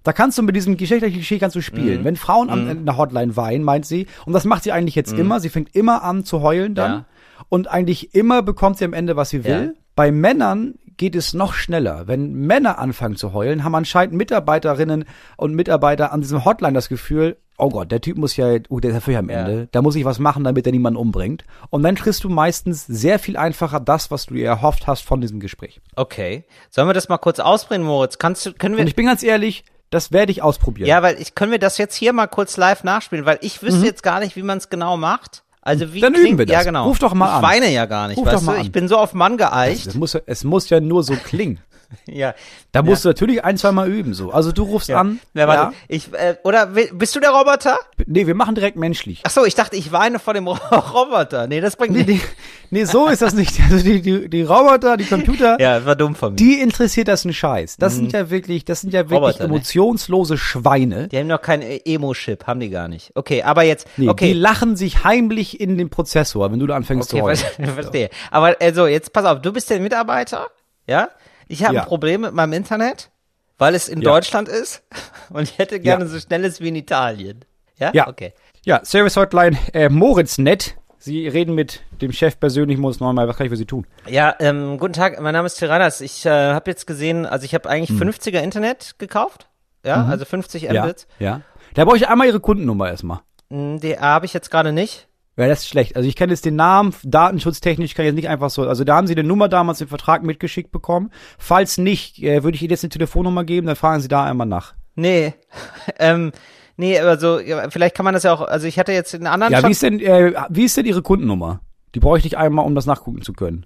[0.04, 1.62] Da kannst du mit diesem geschlechtlichen Klischee kannst du Mhm.
[1.64, 2.04] spielen.
[2.04, 5.12] Wenn Frauen an in einer Hotline weinen, meint sie, und das macht sie eigentlich jetzt
[5.12, 6.96] immer, sie fängt immer an zu heulen dann Mhm.
[6.98, 7.04] Ja.
[7.48, 9.74] und eigentlich immer bekommt sie am Ende, was sie will.
[9.74, 9.80] Ja.
[9.96, 12.06] Bei Männern geht es noch schneller.
[12.06, 15.04] Wenn Männer anfangen zu heulen, haben anscheinend Mitarbeiterinnen
[15.38, 18.90] und Mitarbeiter an diesem Hotline das Gefühl, oh Gott, der Typ muss ja, uh, der
[18.90, 19.40] ist ja völlig am Ja.
[19.40, 21.44] Ende, da muss ich was machen, damit er niemanden umbringt.
[21.70, 25.20] Und dann kriegst du meistens sehr viel einfacher das, was du dir erhofft hast von
[25.20, 25.80] diesem Gespräch.
[25.96, 26.44] Okay.
[26.70, 28.18] Sollen wir das mal kurz ausbringen, Moritz?
[28.18, 30.86] Kannst du, können wir, Und ich bin ganz ehrlich, das werde ich ausprobieren.
[30.88, 33.66] ja, weil ich, können wir das jetzt hier mal kurz live nachspielen, weil ich Mhm.
[33.68, 35.42] wüsste jetzt gar nicht, wie man es genau macht.
[35.68, 36.54] Also wie Dann klingt, üben wir das.
[36.54, 36.86] Ja, genau.
[36.86, 37.42] Ruf doch mal ich an.
[37.42, 38.58] weine ja gar nicht, Ruf doch weißt mal du?
[38.60, 38.64] an.
[38.64, 39.86] Ich bin so auf Mann geeicht.
[39.86, 41.58] Es muss, es muss ja nur so klingen.
[42.06, 42.34] Ja.
[42.72, 44.30] Da musst du natürlich ein, zwei Mal üben, so.
[44.30, 45.00] Also du rufst Ja.
[45.00, 45.20] an.
[45.32, 45.74] Ja, warte.
[45.88, 47.78] Ich, äh, oder bist du der Roboter?
[48.06, 49.22] Nee, wir machen direkt menschlich.
[49.24, 51.46] Ach so, ich dachte, ich weine vor dem Ro Roboter.
[51.46, 52.22] Nee, das bringt Nee, nicht.
[52.24, 52.28] die,
[52.70, 53.58] nee, so ist das nicht.
[53.70, 56.36] Also die, die, die Roboter, die Computer, Ja, war dumm von mir.
[56.36, 57.76] die interessiert das ein Scheiß.
[57.78, 59.54] Das sind ja wirklich, das sind ja wirklich Roboter, ne?
[59.54, 61.08] emotionslose Schweine.
[61.08, 63.12] Die haben noch keinen äh, Emo-Chip, haben die gar nicht.
[63.14, 64.32] Okay, aber jetzt, Nee, Die okay.
[64.34, 67.36] lachen sich heimlich in den Prozessor, wenn du da anfängst Okay, zu heulen.
[67.36, 68.10] ver verstehe.
[68.30, 70.48] Aber also, jetzt pass auf, du bist der Mitarbeiter,
[70.86, 71.08] ja?
[71.48, 71.82] Ich habe Ja.
[71.82, 73.10] ein Problem mit meinem Internet,
[73.58, 74.12] weil es in Ja.
[74.12, 74.82] Deutschland ist
[75.30, 76.10] und ich hätte gerne Ja.
[76.10, 77.44] so schnelles wie in Italien.
[77.78, 77.90] Ja?
[77.94, 78.08] Ja.
[78.08, 78.32] Okay.
[78.64, 80.74] Ja, Service Hotline äh, Moritz Nett.
[81.00, 83.86] Sie reden mit dem Chef persönlich, muss nochmal, was kann ich für Sie tun?
[84.08, 86.00] Ja, ähm, guten Tag, mein Name ist Tyrannas.
[86.00, 88.08] Ich äh, habe jetzt gesehen, also ich habe eigentlich Hm.
[88.10, 89.48] 50er Internet gekauft.
[89.86, 91.06] Ja, also 50 Ja, Mbits.
[91.20, 91.40] ja.
[91.74, 93.20] Da brauche ich einmal Ihre Kundennummer erstmal.
[93.48, 95.06] Mm, Die habe ich jetzt gerade nicht.
[95.38, 95.94] Ja, das ist schlecht.
[95.96, 98.68] Also ich kenne jetzt den Namen, datenschutztechnisch kann ich jetzt nicht einfach so.
[98.68, 101.10] Also da haben Sie eine Nummer damals im Vertrag mitgeschickt bekommen.
[101.38, 104.48] Falls nicht, äh, würde ich Ihnen jetzt eine Telefonnummer geben, dann fragen Sie da einmal
[104.48, 104.74] nach.
[104.96, 105.34] Nee.
[106.00, 106.32] ähm,
[106.76, 109.52] nee, also ja, vielleicht kann man das ja auch, also ich hatte jetzt einen anderen
[109.52, 111.60] Ja, Shop- wie ist denn, äh, wie ist denn Ihre Kundennummer?
[111.94, 113.64] Die bräuchte ich einmal, um das nachgucken zu können.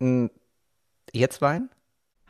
[0.00, 0.26] Mm,
[1.12, 1.70] Jetzt Wein?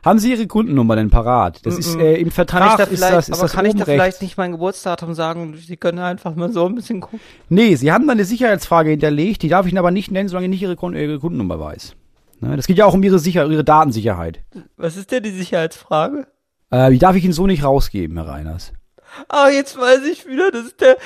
[0.03, 1.65] Haben Sie Ihre Kundennummer denn parat?
[1.65, 3.79] Das ist äh, im Kann Vertrag da ist das, ist aber das kann ich da
[3.79, 3.91] rechts.
[3.91, 5.57] vielleicht nicht mein Geburtsdatum sagen?
[5.57, 7.19] Sie können einfach mal so ein bisschen gucken.
[7.49, 10.45] Nee, Sie haben da eine Sicherheitsfrage hinterlegt, die darf ich Ihnen aber nicht nennen, solange
[10.45, 11.95] ich nicht Ihre Kundennummer weiß.
[12.39, 14.39] Ne, das geht ja auch um Ihre, Sicher Ihre Datensicherheit.
[14.77, 16.27] Was ist denn die Sicherheitsfrage?
[16.71, 18.71] Äh, die darf ich Ihnen so nicht rausgeben, Herr Reiners.
[19.27, 20.97] Ah, jetzt weiß ich wieder, das ist der,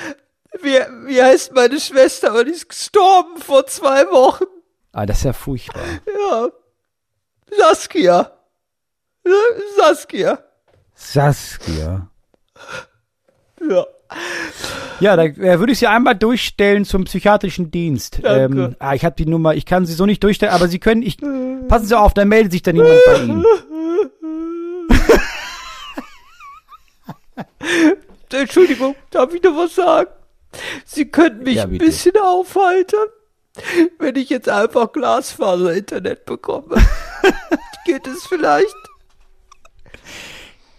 [0.62, 0.76] wie,
[1.08, 4.44] wie heißt meine Schwester, aber die ist gestorben vor zwei Wochen.
[4.92, 5.82] Ah, das ist ja furchtbar.
[6.30, 6.48] Ja.
[7.58, 8.30] Saskia.
[9.76, 10.38] Saskia.
[10.94, 12.08] Saskia.
[13.68, 13.86] Ja.
[15.00, 18.20] Ja, da äh, würde ich Sie einmal durchstellen zum psychiatrischen Dienst.
[18.22, 18.64] Danke.
[18.64, 21.02] Ähm, ah, ich habe die Nummer, ich kann Sie so nicht durchstellen, aber Sie können,
[21.02, 21.16] ich,
[21.68, 23.44] passen Sie auf, dann meldet sich dann jemand bei Ihnen.
[28.32, 30.10] Entschuldigung, darf ich noch was sagen?
[30.84, 33.08] Sie können mich Ja, ein bisschen aufheitern,
[33.98, 36.76] wenn ich jetzt einfach Glasfaser-Internet bekomme.
[37.84, 38.74] Geht es vielleicht?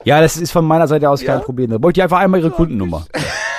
[0.05, 1.33] Ja, das ist von meiner Seite aus Ja?
[1.33, 1.69] kein Problem.
[1.71, 3.05] Da bräuchte ich einfach einmal Ihre Kundennummer.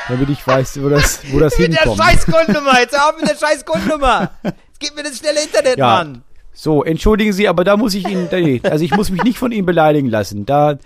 [0.08, 2.02] Damit ich weiß, wo das, wo das Mit der hinkommt.
[2.02, 4.30] scheiß Kundennummer, jetzt auf mit der scheiß Kundennummer.
[4.44, 5.86] Jetzt gib mir das schnelle Internet, Ja.
[5.86, 6.22] Mann.
[6.52, 9.52] So, entschuldigen Sie, aber da muss ich Ihnen, nee, also ich muss mich nicht von
[9.52, 10.46] Ihnen beleidigen lassen.
[10.46, 10.78] Da,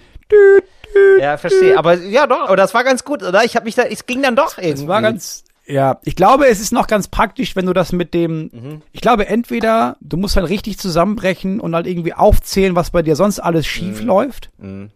[1.20, 1.78] Ja, verstehe.
[1.78, 3.44] Aber ja, doch, aber das war ganz gut, oder?
[3.44, 4.82] Ich habe mich da, es ging dann doch irgendwie.
[4.82, 8.12] Es war ganz, ja, ich glaube, es ist noch ganz praktisch, wenn du das mit
[8.14, 8.82] dem, Mhm.
[8.92, 13.16] ich glaube, entweder du musst dann richtig zusammenbrechen und halt irgendwie aufzählen, was bei dir
[13.16, 14.50] sonst alles schief läuft,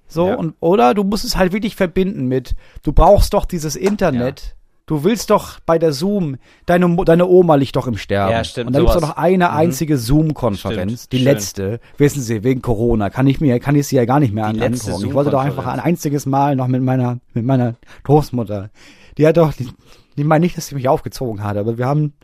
[0.09, 0.29] so, Mhm.
[0.31, 0.35] Ja.
[0.37, 4.57] und, oder du musst es halt wirklich verbinden mit, du brauchst doch dieses Internet.
[4.87, 8.33] Du willst doch bei der Zoom, deine, deine Oma liegt doch im Sterben.
[8.33, 9.17] Ja, stimmt, Und da gibt's doch sowas.
[9.17, 11.25] noch eine einzige Zoom-Konferenz, Stimmt, die schön.
[11.25, 11.81] letzte.
[11.97, 14.61] Wissen Sie, wegen Corona kann ich mir, kann ich sie ja gar nicht mehr Die
[14.61, 15.07] angucken.
[15.07, 18.69] Ich wollte doch einfach ein einziges Mal noch mit meiner, mit meiner Großmutter.
[19.17, 19.69] Die hat doch, die,
[20.17, 22.15] ich meine nicht, dass sie mich aufgezogen hat, aber wir haben,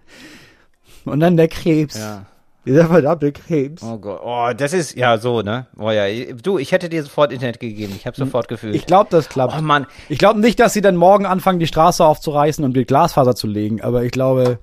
[1.04, 1.98] und dann der Krebs.
[1.98, 2.26] Ja.
[2.66, 3.82] Dieser verdammte Krebs.
[3.82, 5.66] Oh Gott, oh, das ist, ja, so, ne?
[5.78, 7.94] Oh ja, du, ich hätte dir sofort Internet gegeben.
[7.96, 8.74] Ich habe sofort gefühlt.
[8.74, 9.54] Ich glaube, das klappt.
[9.58, 12.84] oh Mann, Ich glaube nicht, dass sie dann morgen anfangen, die Straße aufzureißen und die
[12.84, 14.58] Glasfaser zu legen, aber ich glaube,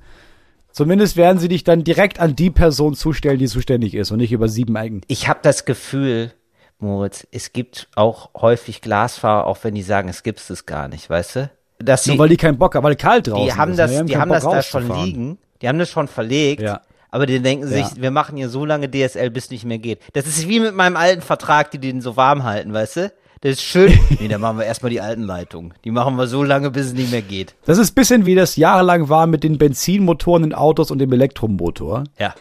[0.71, 4.31] zumindest werden sie dich dann direkt an die Person zustellen, die zuständig ist und nicht
[4.31, 5.01] über sieben Ecken.
[5.07, 6.31] ich habe das Gefühl,
[6.77, 11.09] Moritz, es gibt auch häufig Glasfaser, auch wenn die sagen, es gibt es gar nicht,
[11.09, 11.49] weißt du?
[11.79, 13.77] Dass sie, Nur weil die keinen Bock haben, weil kalt draußen die haben ist.
[13.79, 14.05] das, ne?
[14.05, 16.81] die haben Bock das da schon liegen, die haben das schon verlegt, Ja.
[17.11, 17.91] aber die denken sich, Ja.
[17.97, 19.99] wir machen hier so lange DSL, bis nicht mehr geht.
[20.13, 23.13] Das ist wie mit meinem alten Vertrag, die den so warm halten, weißt du?
[23.41, 23.93] Das ist schön.
[24.19, 25.75] nee, dann machen wir erstmal die alten Leitungen.
[25.83, 27.53] Die machen wir so lange, bis es nicht mehr geht.
[27.65, 32.05] Das ist bisschen wie das jahrelang war mit den Benzinmotoren in Autos und dem Elektromotor.
[32.17, 32.33] Ja,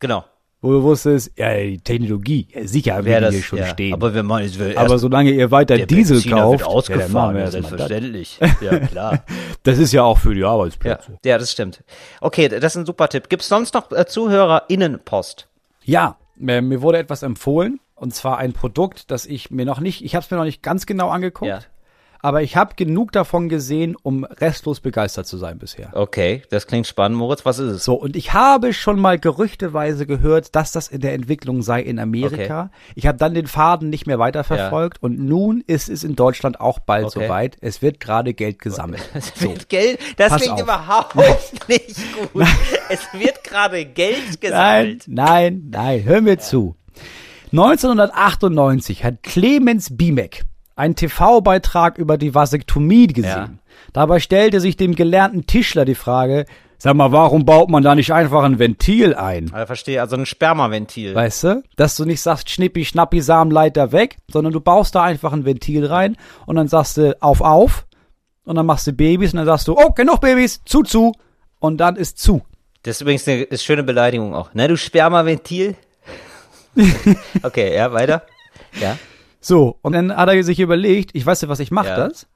[0.00, 0.24] genau.
[0.64, 3.66] Wo du wusstest, ja, die Technologie, ja, sicher werden das hier schon ja.
[3.66, 3.92] stehen.
[3.94, 8.38] Aber es will Aber solange ihr weiter Diesel Benziner kauft, ja, ausgefahren, ja, selbstverständlich.
[8.60, 9.24] Ja, klar.
[9.64, 11.18] das ist ja auch für die Ja, Arbeitsplätze.
[11.24, 11.82] ja, das stimmt.
[12.20, 13.28] Okay, das ist ein super Tipp.
[13.28, 15.48] Gibt es sonst noch äh, ZuhörerInnenpost?
[15.82, 20.04] Ja, äh, mir wurde etwas empfohlen und zwar ein Produkt, das ich mir noch nicht,
[20.04, 21.58] ich habe es mir noch nicht ganz genau angeguckt, Ja.
[22.22, 25.90] Aber ich habe genug davon gesehen, um restlos begeistert zu sein bisher.
[25.92, 27.18] Okay, das klingt spannend.
[27.18, 27.84] Moritz, was ist es?
[27.84, 31.98] So, und ich habe schon mal gerüchteweise gehört, dass das in der Entwicklung sei in
[31.98, 32.70] Amerika.
[32.94, 36.78] Ich habe dann den Faden nicht mehr weiterverfolgt und nun ist es in Deutschland auch
[36.78, 37.24] bald Okay.
[37.26, 37.56] soweit.
[37.60, 39.02] Es wird gerade Geld gesammelt.
[39.14, 39.50] Es So.
[39.50, 40.62] wird Geld, das Pass klingt auf.
[40.62, 41.14] überhaupt
[41.68, 41.96] nicht
[42.32, 42.46] gut.
[42.88, 45.04] es wird gerade Geld Nein, gesammelt.
[45.08, 46.76] nein, nein, hör mir zu.
[47.50, 50.44] 1998 hat Clemens Biemek
[50.76, 53.30] einen TV-Beitrag über die Vasektomie gesehen.
[53.32, 53.48] Ja.
[53.92, 56.46] Dabei stellte sich dem gelernten Tischler die Frage,
[56.82, 59.52] Sag mal, warum baut man da nicht einfach ein Ventil ein?
[59.52, 61.14] Also verstehe, also ein Spermaventil.
[61.14, 61.62] Weißt du?
[61.76, 65.86] Dass du nicht sagst, schnippi, schnappi, Samenleiter weg, sondern du baust da einfach ein Ventil
[65.86, 67.86] rein und dann sagst du auf, auf
[68.44, 71.12] und dann machst du Babys und dann sagst du, oh, genug Babys, zu, zu
[71.60, 72.42] und dann ist zu.
[72.82, 74.52] Das ist übrigens eine ist schöne Beleidigung auch.
[74.52, 75.76] Ne, du Spermaventil?
[77.44, 78.26] okay, ja, weiter.
[78.80, 78.98] Ja.
[79.44, 82.08] So, und dann hat er sich überlegt, ich weiß nicht, was ich mache Ja.
[82.08, 82.26] das.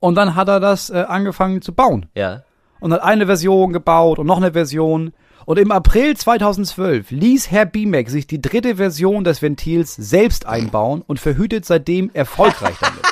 [0.00, 2.06] Und dann hat er das äh, angefangen zu bauen.
[2.14, 2.42] Ja.
[2.80, 5.14] und hat eine Version gebaut und noch eine Version.
[5.46, 11.02] Und im April 2012 ließ Herr Bimek sich die dritte Version des Ventils selbst einbauen
[11.06, 13.00] und verhütet seitdem erfolgreich damit.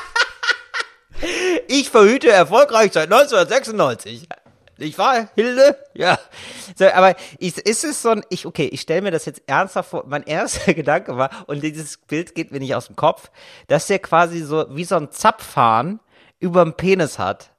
[1.69, 4.29] Ich verhüte erfolgreich seit 1996.
[4.79, 5.77] Nicht wahr, Hilde?
[5.95, 6.19] Ja.
[6.77, 9.91] So, aber ich, ist es so ein, ich, okay, ich stelle mir das jetzt ernsthaft
[9.91, 10.05] vor.
[10.09, 13.31] Mein erster Gedanke war, und dieses Bild geht mir nicht aus dem Kopf,
[13.69, 16.01] dass der quasi so wie so ein Zapfhahn
[16.41, 17.53] über dem Penis hat.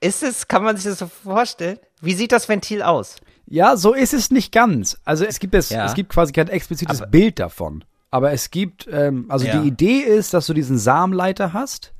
[0.00, 1.78] Ist es, kann man sich das so vorstellen?
[2.00, 3.16] Wie sieht das Ventil aus?
[3.46, 4.98] Ja, so ist es nicht ganz.
[5.04, 5.86] Also es gibt es, Ja.
[5.86, 7.84] es gibt quasi kein explizites Aber- Bild davon.
[8.10, 9.60] Aber es gibt, ähm, also Ja.
[9.60, 11.92] die Idee ist, dass du diesen Samenleiter hast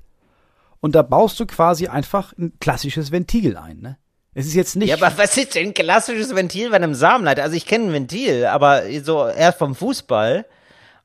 [0.80, 3.80] und da baust du quasi einfach ein klassisches Ventil ein.
[3.80, 3.98] Ne?
[4.38, 4.90] Es ist jetzt nicht.
[4.90, 7.42] Ja, aber was ist denn ein klassisches Ventil bei einem Samenleiter?
[7.42, 10.44] Also ich kenne ein Ventil, aber so eher vom Fußball.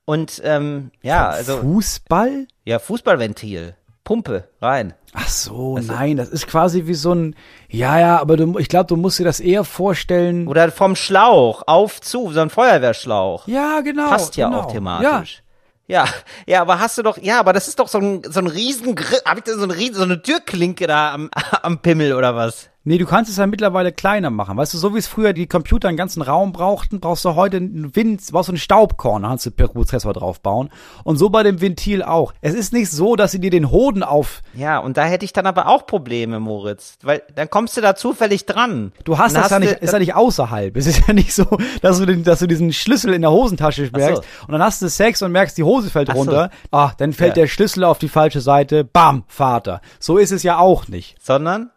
[0.03, 2.47] Und ähm, ja, also Fußball?
[2.65, 3.75] ja, Fußballventil.
[4.03, 4.95] Pumpe rein.
[5.13, 7.36] Ach so, nein, das ist quasi wie so ein,
[7.69, 10.49] ja, ja, aber du, ich glaube, du musst dir das eher vorstellen.
[10.49, 13.47] Oder vom Schlauch auf zu, so ein Feuerwehrschlauch.
[13.47, 14.09] ja, genau.
[14.09, 14.61] Passt ja genau.
[14.63, 15.43] auch thematisch.
[15.88, 16.05] Ja.
[16.45, 18.93] ja, aber hast du doch, ja, aber das ist doch so ein, so ein riesen,
[19.23, 21.29] hab ich da so, ein riesen, so eine Türklinke da am,
[21.61, 22.70] am Pimmel oder was?
[22.84, 24.57] Nee, du kannst es ja mittlerweile kleiner machen.
[24.57, 27.57] Weißt du, so wie es früher die Computer einen ganzen Raum brauchten, brauchst du heute
[27.57, 30.69] einen Wind, brauchst du einen Staubkorn, da kannst du per Prozessor draufbauen.
[31.03, 32.34] Und so bei dem Ventil auch.
[32.41, 35.32] Es ist nicht so, dass sie dir den Hoden auf, Ja, und da hätte ich
[35.32, 36.97] dann aber auch Probleme, Moritz.
[37.03, 38.93] Weil dann kommst du da zufällig dran.
[39.03, 40.75] du hast das ja du- nicht, ist ja nicht außerhalb.
[40.75, 41.45] Es ist ja nicht so,
[41.84, 44.89] dass du, den, dass du diesen Schlüssel in der Hosentasche merkst und dann hast du
[44.89, 46.19] Sex und merkst, die Hose fällt Ach so.
[46.21, 46.49] runter.
[46.71, 47.43] Ah, dann fällt Ja.
[47.43, 48.84] der Schlüssel auf die falsche Seite.
[48.84, 49.82] Bam, Vater.
[49.99, 51.15] So ist es ja auch nicht.
[51.21, 51.69] Sondern,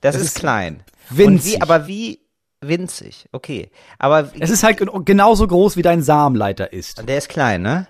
[0.00, 0.82] das, Das ist, ist klein.
[1.10, 1.26] winzig.
[1.26, 2.20] Und wie, aber wie
[2.60, 3.70] winzig, okay.
[3.98, 7.06] Aber Es ist halt gen- genauso groß, wie dein Samenleiter ist.
[7.08, 7.86] der ist klein, ne?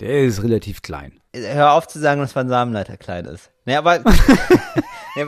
[0.00, 1.20] Der ist relativ klein.
[1.34, 3.50] Hör auf zu sagen, dass mein Samenleiter klein ist.
[3.64, 4.00] Ne, aber.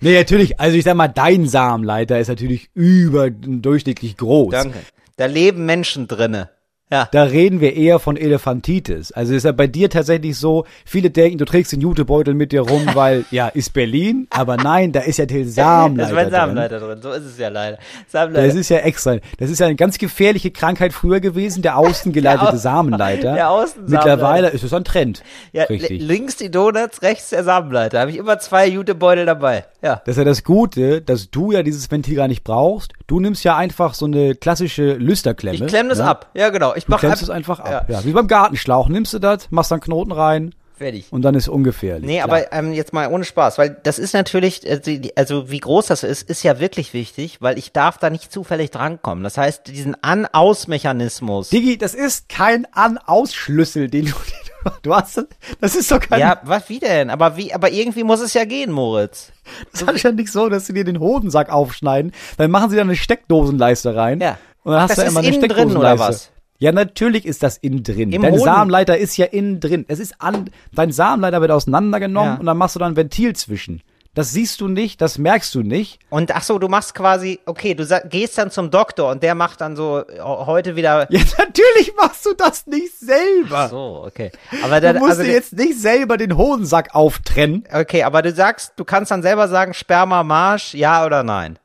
[0.00, 4.52] Nee, natürlich, also ich sag mal, dein Samenleiter ist natürlich überdurchschnittlich groß.
[4.52, 4.78] danke.
[5.16, 6.50] Da leben Menschen drinne.
[6.90, 7.08] Ja.
[7.10, 9.10] Da reden wir eher von Elefantitis.
[9.10, 12.60] Also ist ja bei dir tatsächlich so, viele denken, du trägst den Jutebeutel mit dir
[12.60, 16.24] rum, weil, ja, ist Berlin, aber nein, da ist ja der Da Samenleiter ist mein
[16.24, 16.32] drin.
[16.32, 17.02] Samenleiter drin.
[17.02, 17.78] So ist es ja leider.
[18.08, 18.46] Samenleiter.
[18.48, 19.16] Das ist ja extra.
[19.38, 23.32] Das ist ja eine ganz gefährliche Krankheit früher gewesen, der außen geleitete Der Au- Samenleiter.
[23.34, 24.10] der Außensamenleiter.
[24.10, 25.22] Mittlerweile ist es ein Trend.
[25.52, 25.88] ja, Richtig.
[25.88, 28.00] li- links die Donuts, rechts der Samenleiter.
[28.00, 29.64] Habe ich immer zwei Jutebeutel dabei.
[29.82, 30.02] Ja.
[30.04, 32.92] Das ist ja das Gute, dass du ja dieses Ventil gar nicht brauchst.
[33.06, 35.56] Du nimmst ja einfach so eine klassische Lüsterklemme.
[35.58, 36.06] Ich klemm das ne?
[36.08, 36.30] ab.
[36.34, 36.74] Ja, genau.
[36.74, 37.86] Ich Du mach klemmst ab- es einfach ab.
[37.88, 37.96] Ja.
[37.98, 38.04] Ja.
[38.04, 38.88] wie beim Gartenschlauch.
[38.88, 41.06] Nimmst du das, machst dann Knoten rein Fertig.
[41.10, 42.06] und dann ist ungefährlich.
[42.06, 42.28] Nee, Klar.
[42.38, 46.02] aber ähm, jetzt mal ohne Spaß, weil das ist natürlich, äh, also wie groß das
[46.02, 49.22] ist, ist ja wirklich wichtig, weil ich darf da nicht zufällig drankommen.
[49.22, 51.50] Das heißt, diesen An-Aus-Mechanismus.
[51.50, 55.24] Digi, das ist kein An-Aus-Schlüssel, den du, den du, hast.
[55.60, 57.10] Das ist doch kein, Ja, was wie denn?
[57.10, 59.32] Aber wie, aber irgendwie muss es ja gehen, Moritz.
[59.72, 62.82] das ist ja nicht so, dass sie dir den Hodensack aufschneiden, dann machen sie da
[62.82, 64.20] eine Steckdosenleiste rein.
[64.20, 64.38] Ja.
[64.62, 66.02] Und dann hast Das du ja immer eine innen drin, Steckdosenleiste.
[66.04, 66.30] oder was?
[66.58, 68.12] Ja, natürlich ist das innen drin.
[68.12, 68.44] Im Dein Hoden?
[68.44, 69.84] Samenleiter ist ja innen drin.
[69.88, 72.40] Es ist an, dein Samenleiter wird auseinandergenommen Ja.
[72.40, 73.82] und dann machst du da ein Ventil zwischen.
[74.14, 75.98] Das siehst du nicht, das merkst du nicht.
[76.08, 79.60] Und ach so, du machst quasi, okay, du gehst dann zum Doktor und der macht
[79.60, 81.08] dann so äh, heute wieder.
[81.14, 83.68] Ja, natürlich machst du das nicht selber.
[83.68, 84.32] So, okay.
[84.62, 87.64] Aber dann, du musst also, dir jetzt nicht selber den Hodensack auftrennen.
[87.72, 91.58] okay, aber du sagst, du kannst dann selber sagen, Sperma, Marsch, ja oder nein.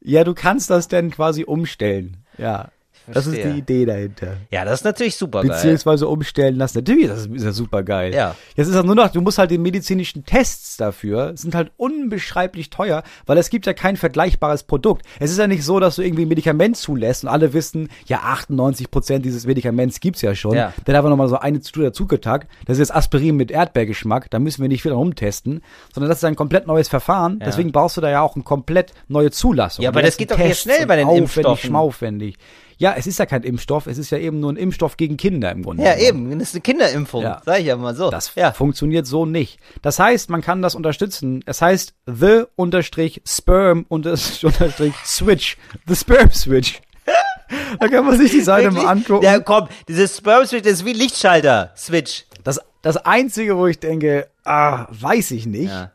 [0.00, 2.18] Ja, du kannst das dann quasi umstellen.
[2.38, 2.68] Ja.
[3.12, 4.36] Das ist die Idee dahinter.
[4.50, 5.50] Ja, das ist natürlich super geil.
[5.50, 6.78] Beziehungsweise umstellen lassen.
[6.78, 8.14] Natürlich, das ist, ja super geil.
[8.14, 8.34] Ja.
[8.56, 12.70] Jetzt ist das nur noch, du musst halt die medizinischen Tests dafür, sind halt unbeschreiblich
[12.70, 15.06] teuer, weil es gibt ja kein vergleichbares Produkt.
[15.20, 18.18] Es ist ja nicht so, dass du irgendwie ein Medikament zulässt und alle wissen, ja,
[18.18, 20.54] 98 Prozent dieses Medikaments gibt's ja schon.
[20.54, 20.72] Ja.
[20.84, 22.48] Dann haben wir nochmal so eine Studie dazugepackt.
[22.66, 24.30] Das ist jetzt Aspirin mit Erdbeergeschmack.
[24.30, 27.38] Da müssen wir nicht viel rumtesten, sondern das ist ein komplett neues Verfahren.
[27.40, 27.46] Ja.
[27.46, 29.82] Deswegen brauchst du da ja auch eine komplett neue Zulassung.
[29.82, 31.68] Ja, aber das geht doch Tests schnell bei den aufwendig, Impfstoffen.
[31.68, 32.36] schmaufwendig.
[32.78, 35.50] Ja, es ist ja kein Impfstoff, es ist ja eben nur ein Impfstoff gegen Kinder
[35.50, 35.82] im Grunde.
[35.82, 36.30] Ja, genommen.
[36.30, 36.38] eben.
[36.38, 37.22] Das ist eine Kinderimpfung.
[37.22, 37.40] Ja.
[37.44, 38.10] Sag ich ja mal so.
[38.10, 38.52] Das ja.
[38.52, 39.58] funktioniert so nicht.
[39.82, 41.42] Das heißt, man kann das unterstützen.
[41.46, 45.56] Es heißt the unterstrich sperm unterstrich switch.
[45.86, 46.80] The sperm switch.
[47.80, 48.84] da kann man sich die Seite Wirklich?
[48.84, 49.24] mal angucken.
[49.24, 51.72] Ja, komm, dieses Sperm Switch ist wie Lichtschalter.
[51.76, 52.24] Switch.
[52.44, 55.92] Das, das einzige, wo ich denke, ah, weiß ich nicht, Ja.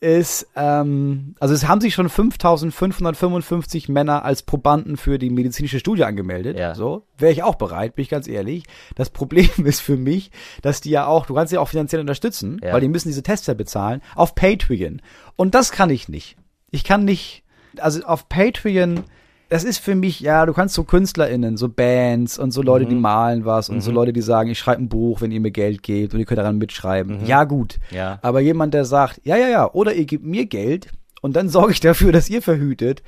[0.00, 6.04] Ist, ähm, also es haben sich schon 5555 Männer als Probanden für die medizinische Studie
[6.04, 6.58] angemeldet.
[6.58, 6.74] Ja.
[6.74, 8.64] So, wäre ich auch bereit, bin ich ganz ehrlich.
[8.94, 10.30] Das Problem ist für mich,
[10.62, 12.72] dass die ja auch, du kannst sie auch finanziell unterstützen, Ja.
[12.72, 15.02] weil die müssen diese Tests ja bezahlen, auf Patreon.
[15.36, 16.36] Und das kann ich nicht.
[16.70, 17.42] Ich kann nicht,
[17.78, 19.04] also auf Patreon,
[19.48, 22.88] das ist für mich, ja, du kannst so KünstlerInnen, so Bands und so Leute, Mhm.
[22.90, 25.50] die malen was und so Leute, die sagen, ich schreibe ein Buch, wenn ihr mir
[25.50, 27.24] Geld gebt und ihr könnt daran mitschreiben.
[27.26, 27.78] Ja, gut.
[27.90, 27.96] Mhm.
[27.96, 28.18] Ja.
[28.22, 30.88] Aber jemand, der sagt, ja, ja, ja, oder ihr gebt mir Geld
[31.22, 33.02] und dann sorge ich dafür, dass ihr verhütet.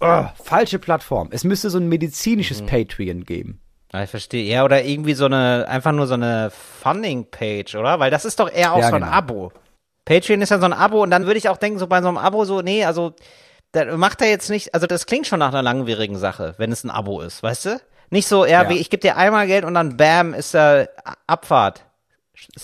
[0.00, 1.28] Oh, falsche Plattform.
[1.30, 1.90] Es müsste so ein Mhm.
[1.90, 3.60] medizinisches Patreon geben.
[3.92, 4.44] Ja, ich verstehe.
[4.50, 7.98] Ja, oder irgendwie so eine, einfach nur so eine Funding-Page, oder?
[8.00, 9.12] Weil das ist doch eher auch Ja, so ein genau.
[9.12, 9.52] Abo.
[10.04, 12.08] Patreon ist ja so ein Abo und dann würde ich auch denken, so bei so
[12.08, 13.14] einem Abo so, nee, also,
[13.72, 16.84] da macht er jetzt nicht, also das klingt schon nach einer langwierigen Sache, wenn es
[16.84, 17.80] ein Abo ist, weißt du?
[18.10, 18.70] Nicht so, eher Ja.
[18.70, 20.86] wie, ich gebe dir einmal Geld und dann bam, ist da
[21.26, 21.84] Abfahrt.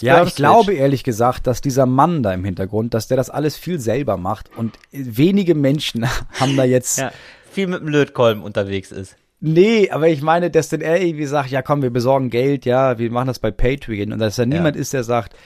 [0.01, 3.29] Ja, Sperm ich glaube ehrlich gesagt, dass dieser Mann da im Hintergrund, dass der das
[3.29, 6.07] alles viel selber macht und wenige Menschen
[6.41, 7.13] haben da jetzt Ja,
[7.53, 9.17] viel mit dem Lötkolben unterwegs ist.
[9.39, 12.99] Nee, aber ich meine, dass denn er irgendwie sagt, ja komm, wir besorgen Geld, ja,
[12.99, 15.37] wir machen das bei Patreon und dass da niemand ist, der sagt,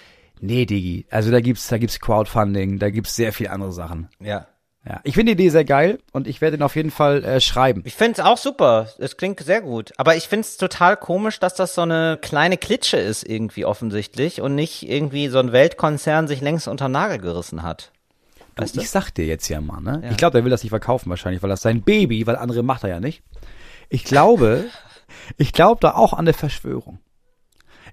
[0.40, 4.08] nee, Digi, also da gibt's, da gibt's Crowdfunding, da gibt's sehr viel andere Sachen.
[4.20, 4.46] Ja.
[4.86, 7.40] Ja, ich finde die Idee sehr geil und ich werde ihn auf jeden Fall äh,
[7.42, 7.82] schreiben.
[7.84, 8.88] Ich find's auch super.
[8.98, 9.92] Es klingt sehr gut.
[9.98, 14.54] Aber ich find's total komisch, dass das so eine kleine Klitsche ist irgendwie offensichtlich und
[14.54, 17.92] nicht irgendwie so ein Weltkonzern sich längst unter Nagel gerissen hat.
[18.54, 18.80] Du, Weißt du?
[18.80, 20.00] ich sag dir jetzt ja mal, ne?
[20.02, 20.10] Ja.
[20.12, 22.82] Ich glaube, der will das nicht verkaufen wahrscheinlich, weil das sein Baby, weil andere macht
[22.82, 23.22] er ja nicht.
[23.90, 24.64] Ich glaube,
[25.36, 27.00] ich glaube da auch an eine Verschwörung.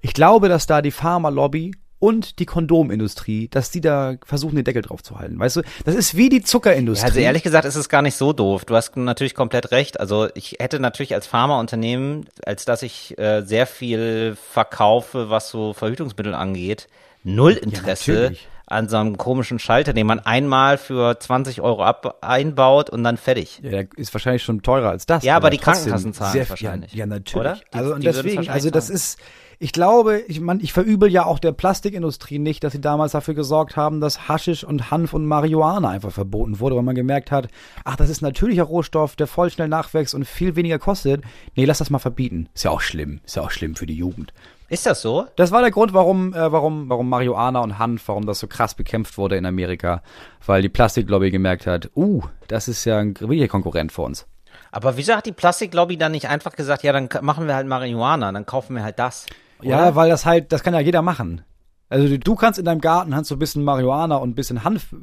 [0.02, 4.82] Ich glaube, dass da die Pharma-Lobby und die Kondomindustrie, dass die da versuchen, den Deckel
[4.82, 5.40] drauf zu halten.
[5.40, 7.06] Weißt du, das ist wie die Zuckerindustrie.
[7.08, 8.66] Also ehrlich gesagt ist es gar nicht so doof.
[8.66, 10.00] Du hast natürlich komplett recht.
[10.00, 15.74] Also ich hätte natürlich als Pharmaunternehmen, als dass ich äh, sehr viel verkaufe, was so
[15.74, 16.88] Verhütungsmittel angeht,
[17.24, 18.48] null Interesse natürlich.
[18.68, 23.18] an so einem komischen Schalter, den man einmal für 20 Euro ab einbaut und dann
[23.18, 23.60] fertig.
[23.64, 25.24] Ja, der ist wahrscheinlich schon teurer als das.
[25.24, 26.92] Ja, aber die Krankenkassen zahlen wahrscheinlich.
[26.94, 27.36] Ja, ja natürlich.
[27.36, 27.56] Oder?
[27.74, 29.18] Die- also und deswegen, also das ist,
[29.60, 33.34] ich glaube, ich man, ich verübel ja auch der Plastikindustrie nicht, dass sie damals dafür
[33.34, 37.48] gesorgt haben, dass Haschisch und Hanf und Marihuana einfach verboten wurde, weil man gemerkt hat,
[37.84, 41.24] ach, das ist ein natürlicher Rohstoff, der voll schnell nachwächst und viel weniger kostet.
[41.56, 42.50] Nee, lass das mal verbieten.
[42.54, 43.20] Ist ja auch schlimm.
[43.26, 44.32] Ist ja auch schlimm für die Jugend.
[44.70, 45.26] Ist das so?
[45.38, 48.76] Das war der Grund, warum, äh, warum, warum Marihuana und Hanf, warum das so krass
[48.76, 50.04] bekämpft wurde in Amerika,
[50.46, 54.28] weil die Plastiklobby gemerkt hat, uh, das ist ja ein wirklicher Konkurrent für uns.
[54.72, 58.32] Aber wieso hat die Plastiklobby dann nicht einfach gesagt, ja, dann machen wir halt Marihuana,
[58.32, 59.26] dann kaufen wir halt das?
[59.62, 61.44] Ja, weil das halt, das kann ja jeder machen.
[61.90, 64.64] Also du- du kannst in deinem Garten kannst so ein bisschen Marihuana und ein bisschen
[64.64, 64.94] Hanf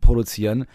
[0.00, 0.66] produzieren,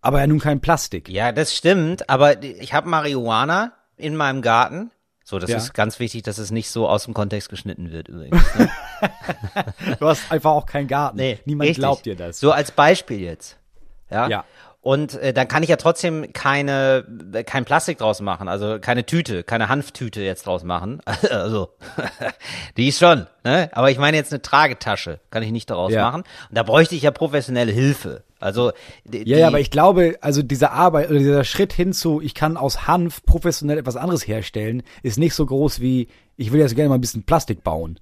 [0.00, 1.08] aber ja nun kein Plastik.
[1.08, 4.90] Ja, das stimmt, aber ich habe Marihuana in meinem Garten.
[5.24, 5.56] So, das Ja.
[5.56, 8.42] ist ganz wichtig, dass es nicht so aus dem Kontext geschnitten wird übrigens.
[8.58, 8.68] Ne?
[9.98, 11.16] Du hast einfach auch keinen Garten.
[11.16, 11.80] Nee, Niemand richtig.
[11.82, 12.40] glaubt dir das.
[12.40, 13.58] So als Beispiel jetzt.
[14.10, 14.28] Ja.
[14.28, 14.44] Ja.
[14.84, 19.06] Und äh, dann kann ich ja trotzdem keine äh, kein Plastik draus machen, also keine
[19.06, 21.00] Tüte, keine Hanftüte jetzt draus machen.
[21.30, 21.70] Also
[22.76, 23.70] die ist schon, ne?
[23.72, 26.02] Aber ich meine jetzt eine Tragetasche, kann ich nicht daraus Ja.
[26.02, 26.20] machen.
[26.50, 28.24] Und da bräuchte ich ja professionelle Hilfe.
[28.40, 28.72] Also
[29.04, 32.58] die, Ja, ja, aber ich glaube, also diese Arbeit oder dieser Schritt hinzu, ich kann
[32.58, 36.90] aus Hanf professionell etwas anderes herstellen, ist nicht so groß wie, ich will jetzt gerne
[36.90, 37.98] mal ein bisschen Plastik bauen.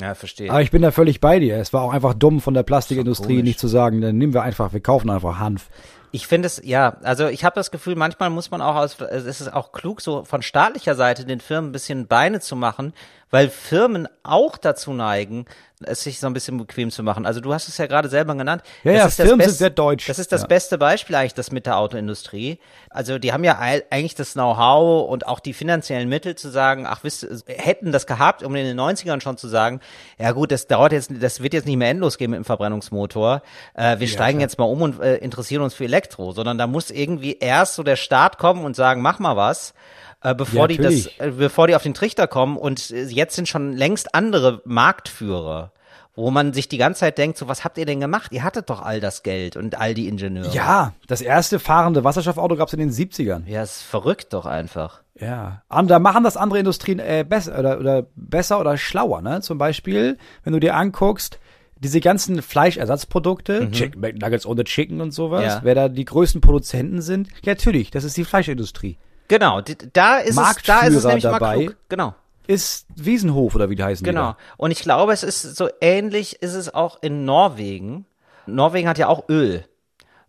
[0.00, 0.50] Ja, verstehe.
[0.50, 1.56] Aber ich bin da völlig bei dir.
[1.56, 4.72] Es war auch einfach dumm von der Plastikindustrie, nicht zu sagen, dann nehmen wir einfach,
[4.72, 5.70] wir kaufen einfach Hanf.
[6.16, 9.26] Ich finde es, ja, also ich habe das Gefühl, manchmal muss man auch aus, es
[9.40, 12.94] ist auch klug, so von staatlicher Seite den Firmen ein bisschen Beine zu machen,
[13.30, 15.44] weil Firmen auch dazu neigen,
[15.84, 17.26] es sich so ein bisschen bequem zu machen.
[17.26, 18.62] Also du hast es ja gerade selber genannt.
[18.82, 20.06] Ja, Das ja, ist das Firmen sind Best- sehr deutsch.
[20.06, 20.46] Das ist das Ja.
[20.46, 22.58] beste Beispiel eigentlich, das mit der Autoindustrie.
[22.88, 27.00] Also die haben ja eigentlich das Know-how und auch die finanziellen Mittel zu sagen, ach
[27.02, 29.80] wisst, ihr, hätten das gehabt, um in den 90ern schon zu sagen,
[30.18, 33.42] ja gut, das dauert jetzt, das wird jetzt nicht mehr endlos gehen mit dem Verbrennungsmotor.
[33.74, 36.90] Äh, wir steigen jetzt mal um und äh, interessieren uns für Elektro, sondern da muss
[36.90, 39.74] irgendwie erst so der Staat kommen und sagen, mach mal was.
[40.22, 43.36] Äh, bevor Ja, die das, äh, bevor die auf den Trichter kommen und äh, jetzt
[43.36, 45.72] sind schon längst andere Marktführer,
[46.14, 48.32] wo man sich die ganze Zeit denkt, so was habt ihr denn gemacht?
[48.32, 50.50] Ihr hattet doch all das Geld und all die Ingenieure.
[50.52, 53.46] Ja, das erste fahrende Wasserstoffauto gab's in den 70ern.
[53.46, 55.02] Ja, ist verrückt doch einfach.
[55.20, 55.62] Ja.
[55.68, 59.42] Und da machen das andere Industrien äh, besser oder, oder besser oder schlauer, ne?
[59.42, 61.38] Zum Beispiel, wenn du dir anguckst,
[61.78, 65.60] diese ganzen Fleischersatzprodukte, Chicken McNuggets ohne Chicken und sowas, Ja.
[65.62, 68.96] wer da die größten Produzenten sind, ja natürlich, das ist die Fleischindustrie.
[69.28, 69.60] Genau,
[69.92, 71.56] da ist es, da ist es nämlich mal dabei.
[71.64, 71.76] klug.
[71.88, 72.14] Genau,
[72.46, 74.32] Ist Wiesenhof oder wie die heißen genau.
[74.32, 78.06] die Und ich glaube, es ist so ähnlich ist es auch in Norwegen.
[78.46, 79.64] Norwegen hat ja auch Öl.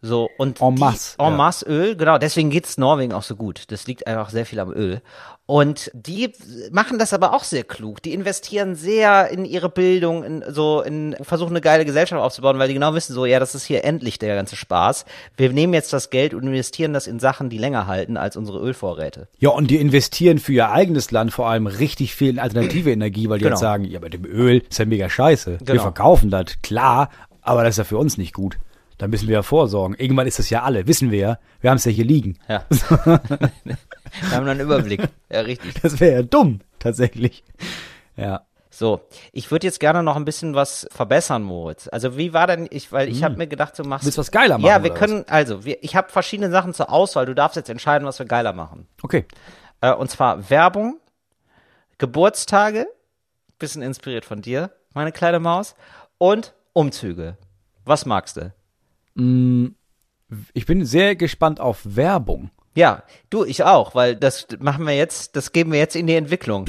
[0.02, 1.30] So, und En die- masse, en ja.
[1.32, 3.64] masse Öl, genau, deswegen geht's Norwegen auch so gut.
[3.72, 5.02] Das liegt einfach sehr viel am Öl.
[5.48, 6.34] Und die
[6.72, 8.02] machen das aber auch sehr klug.
[8.04, 12.68] Die investieren sehr in ihre Bildung, in so in versuchen eine geile Gesellschaft aufzubauen, weil
[12.68, 15.06] die genau wissen, so, ja, das ist hier endlich der ganze Spaß.
[15.38, 18.60] Wir nehmen jetzt das Geld und investieren das in Sachen, die länger halten als unsere
[18.60, 19.30] Ölvorräte.
[19.40, 23.30] Ja, und die investieren für ihr eigenes Land vor allem richtig viel in alternative Energie,
[23.30, 23.56] weil die Genau.
[23.56, 25.60] jetzt sagen, ja, mit dem Öl ist ja mega scheiße.
[25.60, 25.82] Wir Genau.
[25.82, 27.10] verkaufen das, klar,
[27.42, 28.58] aber das ist ja für uns nicht gut.
[28.98, 29.96] Da müssen wir ja vorsorgen.
[29.98, 31.40] Irgendwann ist das ja alle, wissen wir ja.
[31.62, 32.38] Wir haben es ja hier liegen.
[32.48, 32.66] Ja.
[32.70, 35.02] Wir haben dann einen Überblick.
[35.30, 35.82] Ja, richtig.
[35.82, 37.44] Das wäre ja dumm, tatsächlich.
[38.16, 38.48] Ja.
[38.70, 41.90] So, ich würde jetzt gerne noch ein bisschen was verbessern, Moritz.
[41.92, 44.60] Also wie war denn ich, weil ich habe mir gedacht, du machst Willst was geiler
[44.60, 47.26] machen, Ja, wir können also, wir, ich habe verschiedene Sachen zur Auswahl.
[47.26, 48.88] Du darfst jetzt entscheiden, was wir geiler machen.
[49.02, 49.26] Okay.
[49.82, 51.00] Äh, und zwar Werbung,
[51.98, 52.88] Geburtstage,
[53.58, 55.76] bisschen inspiriert von dir, meine kleine Maus,
[56.20, 57.38] und Umzüge.
[57.84, 58.54] Was magst du?
[60.54, 62.52] Ich bin sehr gespannt auf Werbung.
[62.76, 63.02] Ja,
[63.32, 66.66] du, ich auch, weil das machen wir jetzt, das geben wir jetzt in die Entwicklung.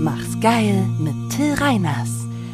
[0.00, 2.08] Mach's geil mit Till Reiners.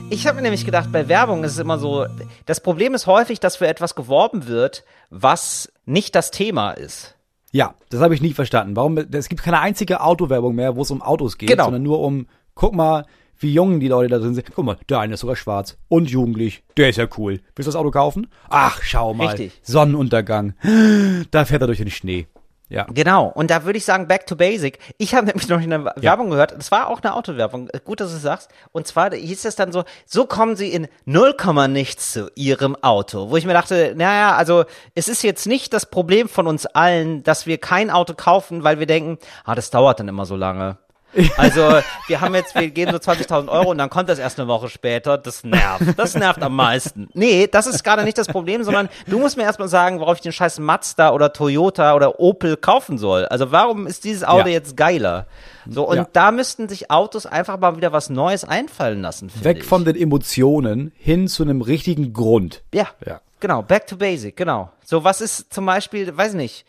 [0.08, 2.06] Ich habe mir nämlich gedacht, bei Werbung ist es immer so,
[2.46, 7.14] das Problem ist häufig, dass für etwas geworben wird, was nicht das Thema ist.
[7.52, 8.74] Ja, das habe ich nie verstanden.
[8.76, 8.96] Warum?
[8.96, 11.64] Es gibt keine einzige Autowerbung mehr, wo es um Autos geht, Genau.
[11.64, 13.04] sondern nur um, guck mal,
[13.40, 14.46] wie jung die Leute da drin sind.
[14.54, 16.62] Guck mal, der eine ist sogar schwarz und jugendlich.
[16.76, 17.40] Der ist ja cool.
[17.56, 18.28] Willst du das Auto kaufen?
[18.48, 19.28] Ach, schau mal.
[19.28, 19.60] Richtig.
[19.62, 20.54] Sonnenuntergang.
[21.30, 22.26] Da fährt er durch den Schnee.
[22.70, 22.86] Ja.
[22.88, 24.78] Genau, und da würde ich sagen, back to basic.
[24.96, 28.16] Ich habe nämlich noch eine Werbung gehört, das war auch eine Autowerbung, gut, dass du
[28.16, 28.48] es sagst.
[28.70, 31.34] Und zwar hieß es dann so, so kommen sie in 0,
[31.68, 33.30] nichts zu ihrem Auto.
[33.30, 34.64] Wo ich mir dachte, naja, also
[34.94, 38.78] es ist jetzt nicht das Problem von uns allen, dass wir kein Auto kaufen, weil
[38.78, 40.78] wir denken, ah, das dauert dann immer so lange.
[41.36, 44.48] Also, wir haben jetzt, wir geben so 20.000 Euro und dann kommt das erst eine
[44.48, 45.18] Woche später.
[45.18, 45.82] Das nervt.
[45.98, 47.08] Das nervt am meisten.
[47.14, 50.22] Nee, das ist gerade nicht das Problem, sondern du musst mir erstmal sagen, worauf ich
[50.22, 53.26] den scheiß Mazda oder Toyota oder Opel kaufen soll.
[53.26, 54.54] Also, warum ist dieses Auto Ja.
[54.54, 55.26] jetzt geiler?
[55.68, 56.06] So, und Ja.
[56.12, 59.64] da müssten sich Autos einfach mal wieder was Neues einfallen lassen, Weg ich.
[59.64, 62.62] von den Emotionen hin zu einem richtigen Grund.
[62.72, 63.20] Ja, Ja.
[63.40, 64.70] genau, back to basic, genau.
[64.84, 66.64] So, was ist zum Beispiel, weiß nicht,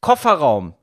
[0.00, 0.74] Kofferraum,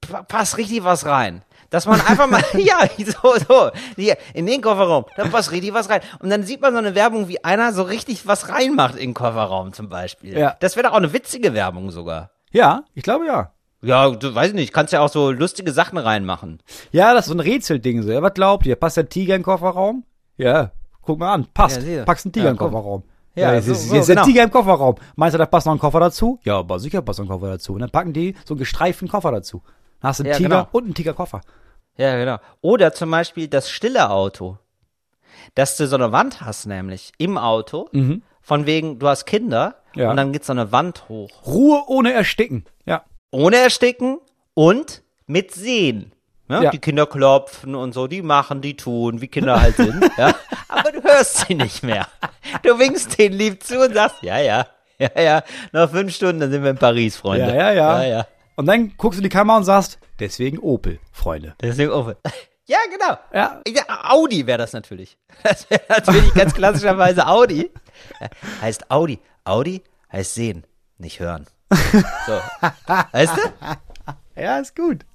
[0.00, 1.42] Pa- passt richtig was rein.
[1.70, 5.90] Dass man einfach mal, ja, so, so, hier, in den Kofferraum, da passt richtig was
[5.90, 6.00] rein.
[6.20, 9.14] Und dann sieht man so eine Werbung, wie einer so richtig was reinmacht in den
[9.14, 10.36] Kofferraum zum Beispiel.
[10.38, 10.56] Ja.
[10.60, 12.30] Das wäre doch auch eine witzige Werbung sogar.
[12.50, 13.52] Ja, ich glaube ja.
[13.82, 16.60] Ja, du weiß nicht, kannst ja auch so lustige Sachen reinmachen.
[16.90, 18.10] Ja, das ist so ein Rätselding so.
[18.10, 18.74] Ja, was glaubt ihr?
[18.74, 20.04] Passt der Tiger in den Kofferraum?
[20.36, 21.46] Ja, guck mal an.
[21.54, 21.82] Passt.
[21.82, 22.04] Ja.
[22.04, 22.58] Packst einen Tiger Ja, in den.
[22.58, 23.02] Kofferraum.
[23.36, 24.26] Ja, jetzt so- ist, so, jetzt ist der genau.
[24.26, 24.96] Tiger im Kofferraum.
[25.14, 26.40] Meinst du, da passt noch ein Koffer dazu?
[26.42, 27.74] Ja, aber sicher passt noch ein Koffer dazu.
[27.74, 29.62] Und dann packen die so einen gestreiften Koffer dazu.
[30.00, 30.68] Dann hast du einen Ja, Tiger genau.
[30.72, 31.40] und einen Tigerkoffer.
[31.96, 32.38] Ja, genau.
[32.60, 34.58] Oder zum Beispiel das stille Auto.
[35.54, 37.88] Dass du so eine Wand hast, nämlich im Auto,
[38.40, 40.10] von wegen, du hast Kinder Ja.
[40.10, 41.46] und dann geht so eine Wand hoch.
[41.46, 42.64] Ruhe ohne Ersticken.
[42.86, 43.02] Ja.
[43.30, 44.18] Ohne ersticken
[44.54, 46.12] und mit Sehen.
[46.48, 46.64] Ne?
[46.64, 46.70] Ja.
[46.70, 50.02] Die Kinder klopfen und so, die machen, die tun, wie Kinder halt sind.
[50.16, 50.32] ja?
[50.68, 52.06] Aber du hörst sie nicht mehr.
[52.62, 54.66] Du winkst denen lieb zu und sagst, ja, ja,
[54.98, 55.42] ja, ja,
[55.72, 57.48] noch fünf Stunden, dann sind wir in Paris, Freunde.
[57.48, 58.02] Ja, ja, ja.
[58.02, 58.26] ja, ja.
[58.58, 61.54] Und dann guckst du in die Kamera und sagst, deswegen Opel, Freunde.
[61.60, 62.16] Deswegen offen.
[62.70, 63.16] Ja, genau.
[63.32, 63.62] Ja.
[63.66, 65.16] Ja, Audi wäre das natürlich.
[65.42, 67.70] Das wäre natürlich ganz klassischerweise Audi.
[68.20, 68.28] Ja,
[68.60, 69.20] Heißt Audi.
[69.44, 69.82] Audi
[70.12, 70.64] heißt sehen,
[70.98, 71.46] nicht hören.
[71.70, 72.38] So.
[73.12, 74.42] Weißt du?
[74.42, 75.06] Ja, ist gut.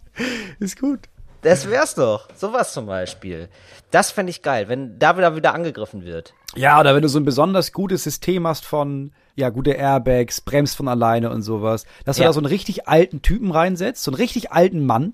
[0.60, 1.02] Ist gut.
[1.44, 2.28] Das wär's doch.
[2.36, 3.50] Sowas zum Beispiel.
[3.92, 6.34] Das fände ich geil, wenn da wieder wieder angegriffen wird.
[6.56, 10.76] Ja, oder wenn du so ein besonders gutes System hast von, ja, gute Airbags, bremst
[10.76, 12.30] von alleine und sowas, dass du Ja.
[12.30, 15.14] da so einen richtig alten Typen reinsetzt, so einen richtig alten Mann,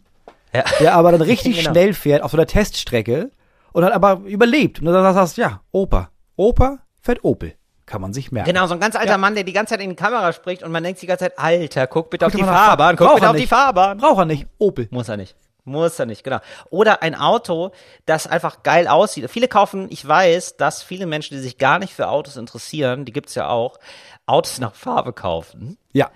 [0.54, 0.64] Ja.
[0.80, 1.72] der aber dann richtig Genau.
[1.72, 3.32] schnell fährt auf so einer Teststrecke
[3.72, 4.80] und dann aber überlebt.
[4.80, 6.10] Und dann sagst du, ja, Opa.
[6.36, 7.54] Opa fährt Opel.
[7.86, 8.48] Kann man sich merken.
[8.52, 10.72] Genau, so ein ganz alter Mann, der die ganze Zeit in die Kamera spricht und
[10.72, 13.16] man denkt die ganze Zeit, Alter, guck bitte auf Guck die mal nach- Fahrbahn, guck
[13.16, 13.50] bitte auf die nicht.
[13.50, 13.98] Fahrbahn.
[13.98, 14.46] Braucht er nicht.
[14.60, 14.88] Opel.
[14.92, 15.36] Muss er nicht.
[15.70, 16.40] Muss er nicht, genau.
[16.70, 17.72] Oder ein Auto,
[18.06, 19.30] das einfach geil aussieht.
[19.30, 23.14] Viele kaufen, ich weiß, dass viele Menschen, die sich gar nicht für Autos interessieren, die
[23.14, 23.80] gibt's ja auch,
[24.26, 25.78] Autos nach Farbe kaufen.
[25.94, 26.10] Ja.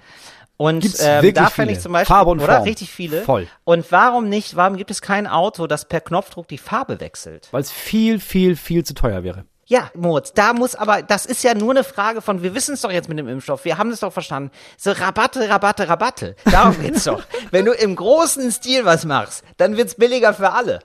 [0.58, 2.56] Und ähm, da fände ich zum Beispiel, Farbe und oder?
[2.56, 2.64] Form.
[2.64, 3.22] Richtig viele.
[3.22, 3.48] Voll.
[3.64, 7.48] Und warum nicht, warum gibt es kein Auto, das per Knopfdruck die Farbe wechselt?
[7.52, 9.46] Weil es viel, viel, viel zu teuer wäre.
[9.66, 12.82] Ja, Moritz, da muss aber, das ist ja nur eine Frage von, wir wissen es
[12.82, 14.52] doch jetzt mit dem Impfstoff, wir haben es doch verstanden.
[14.78, 16.36] So Rabatte, Rabatte, Rabatte.
[16.46, 17.24] Darum geht's doch.
[17.52, 20.80] Wenn du im großen Stil was machst, dann wird's billiger für alle.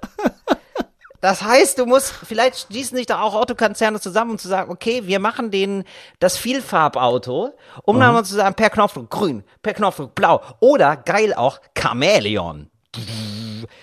[1.20, 5.02] Das heißt, du musst, vielleicht schließen sich da auch Autokonzerne zusammen, um zu sagen, okay,
[5.06, 5.82] wir machen den,
[6.20, 11.34] das Vielfarbauto, um dann mal zu sagen, per Knopfdruck grün, per Knopfdruck blau oder geil
[11.34, 12.70] auch Chamäleon.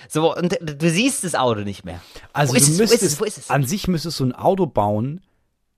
[0.07, 1.99] So, und du siehst das Auto nicht mehr.
[2.34, 3.49] Also wo ist du es, wo müsstest, es, wo es?
[3.49, 5.21] an sich müsstest du ein Auto bauen,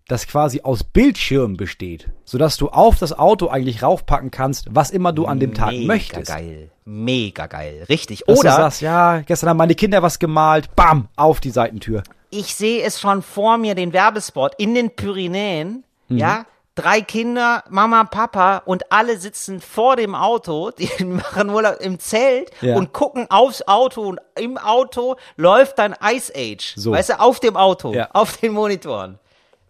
[0.08, 5.12] das quasi aus Bildschirmen besteht, sodass du auf das Auto eigentlich raufpacken kannst, was immer
[5.12, 6.28] du an dem Tag Mega möchtest.
[6.28, 6.70] geil.
[6.86, 7.86] Mega geil.
[7.90, 8.24] Richtig.
[8.26, 12.04] Dass Oder du sagst, ja, gestern haben meine Kinder was gemalt, bam, auf die Seitentür.
[12.30, 16.18] ich sehe es schon vor mir, den Werbespot in den Pyrenäen, Mhm.
[16.20, 16.46] ja,
[16.78, 22.52] drei Kinder, Mama, Papa und alle sitzen vor dem Auto, die machen Urlaub im Zelt
[22.62, 22.76] Ja.
[22.78, 26.92] und gucken aufs Auto und im Auto läuft dann Ice Age, So.
[26.92, 28.08] weißt du, auf dem Auto, Ja.
[28.14, 29.20] auf den Monitoren.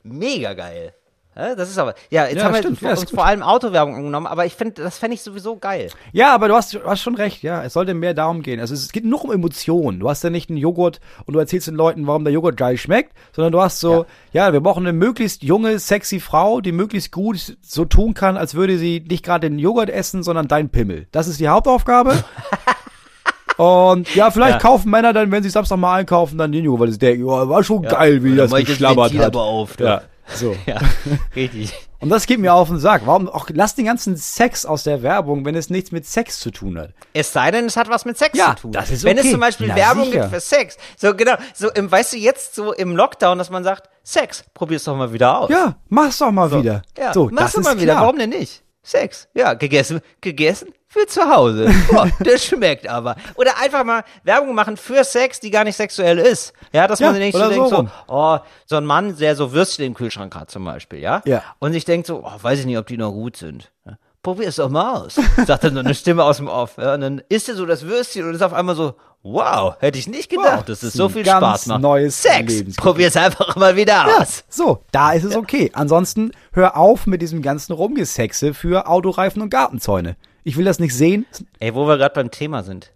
[0.03, 0.93] Mega geil.
[1.37, 2.81] Ja, das ist aber, ja, jetzt Ja, haben wir stimmt.
[2.81, 5.89] Ja, uns vor allem Autowerbung angenommen, aber ich finde, das fände ich sowieso geil.
[6.11, 7.63] Ja, aber du hast, du hast schon recht, ja.
[7.63, 8.59] Es sollte mehr darum gehen.
[8.59, 9.99] Also es geht nur um Emotionen.
[9.99, 12.77] Du hast ja nicht einen Joghurt und du erzählst den Leuten, warum der Joghurt geil
[12.77, 17.11] schmeckt, sondern du hast so, ja, wir brauchen eine möglichst junge, sexy Frau, die möglichst
[17.11, 21.05] gut so tun kann, als würde sie nicht gerade den Joghurt essen, sondern dein Pimmel.
[21.11, 22.15] Das ist die Hauptaufgabe.
[23.57, 24.59] Und ja, vielleicht Ja.
[24.59, 27.49] kaufen Männer dann, wenn sie Samstag mal einkaufen, dann den Joghurt, weil sie denken, oh,
[27.49, 29.25] war schon geil, wie das geschlabbert hat.
[29.25, 30.01] aber auf, ja,
[30.33, 30.55] so.
[30.65, 30.79] Ja,
[31.35, 31.73] richtig.
[31.99, 33.03] Und das geht mir auf den Sack.
[33.05, 36.51] Warum auch lass den ganzen Sex aus der Werbung, wenn es nichts mit Sex zu
[36.51, 36.91] tun hat?
[37.13, 38.71] Es sei denn, es hat was mit Sex Ja, zu tun.
[38.71, 39.31] das ist Wenn es okay.
[39.31, 40.19] zum Beispiel Na, Werbung sicher.
[40.21, 40.77] gibt für Sex.
[40.95, 41.33] So, genau.
[41.55, 45.11] So im, weißt du, jetzt so im Lockdown, dass man sagt, Sex, probier's doch mal
[45.11, 45.49] wieder aus.
[45.49, 46.83] Ja, mach's doch mal wieder.
[46.97, 47.93] Ja, so, mach's doch ist mal wieder.
[47.93, 48.03] klar.
[48.03, 48.63] Warum denn nicht?
[48.83, 49.27] Sex.
[49.33, 51.69] Ja, gegessen, gegessen für zu Hause.
[51.91, 53.15] Boah, das schmeckt aber.
[53.35, 56.53] Oder einfach mal Werbung machen für Sex, die gar nicht sexuell ist.
[56.73, 59.85] Ja, dass Ja, man nicht so denkt, so oh, so ein Mann, der so Würstchen
[59.85, 61.21] im Kühlschrank hat zum Beispiel, ja?
[61.25, 61.43] Ja.
[61.59, 63.71] Und sich denkt so, oh, weiß ich nicht, ob die noch gut sind.
[63.85, 63.93] Ja,
[64.23, 65.15] Probier's doch mal aus.
[65.45, 66.77] Sagt dann so eine Stimme aus dem Off.
[66.77, 69.97] Ja, und dann isst er so das Würstchen und ist auf einmal so, wow, hätte
[69.99, 71.81] ich nicht gedacht, Wow, dass es ist so viel Spaß macht.
[71.81, 72.73] neues Sex, Lebensgefühl.
[72.91, 74.43] probier's einfach mal wieder aus.
[74.49, 75.69] So, da ist es okay.
[75.73, 80.17] Ansonsten hör auf mit diesem ganzen Rumgesexe für Autoreifen und Gartenzäune.
[80.47, 81.25] Ich will das nicht sehen.
[81.59, 82.93] Ey, wo wir gerade beim Thema sind,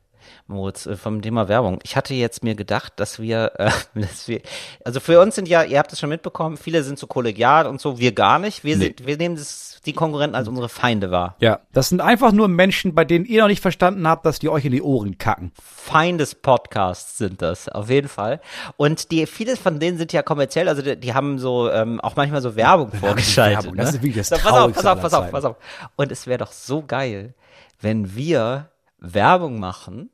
[0.47, 1.79] Moritz, äh, vom Thema Werbung.
[1.83, 4.39] Ich hatte jetzt mir gedacht, dass wir, äh, dass wir,
[4.85, 7.81] also für uns sind ja, ihr habt es schon mitbekommen, viele sind so kollegial und
[7.81, 8.63] so, wir gar nicht.
[8.63, 11.35] Wir sind, wir nehmen das, die Konkurrenten als unsere Feinde wahr.
[11.39, 14.49] Ja, das sind einfach nur Menschen, bei denen ihr noch nicht verstanden habt, dass die
[14.49, 15.51] euch in die Ohren kacken.
[15.61, 18.41] Feindes Podcasts sind das, auf jeden Fall.
[18.77, 22.15] Und die, viele von denen sind ja kommerziell, also die, die haben so, ähm, auch
[22.15, 23.63] manchmal so Werbung vorgeschaltet.
[23.63, 23.97] Werbung, das ne?
[23.97, 25.55] ist wirklich das so, pass auf, pass auf, pass auf, pass auf.
[25.95, 27.33] Und es wäre doch so geil,
[27.79, 28.69] wenn wir
[28.99, 30.11] Werbung machen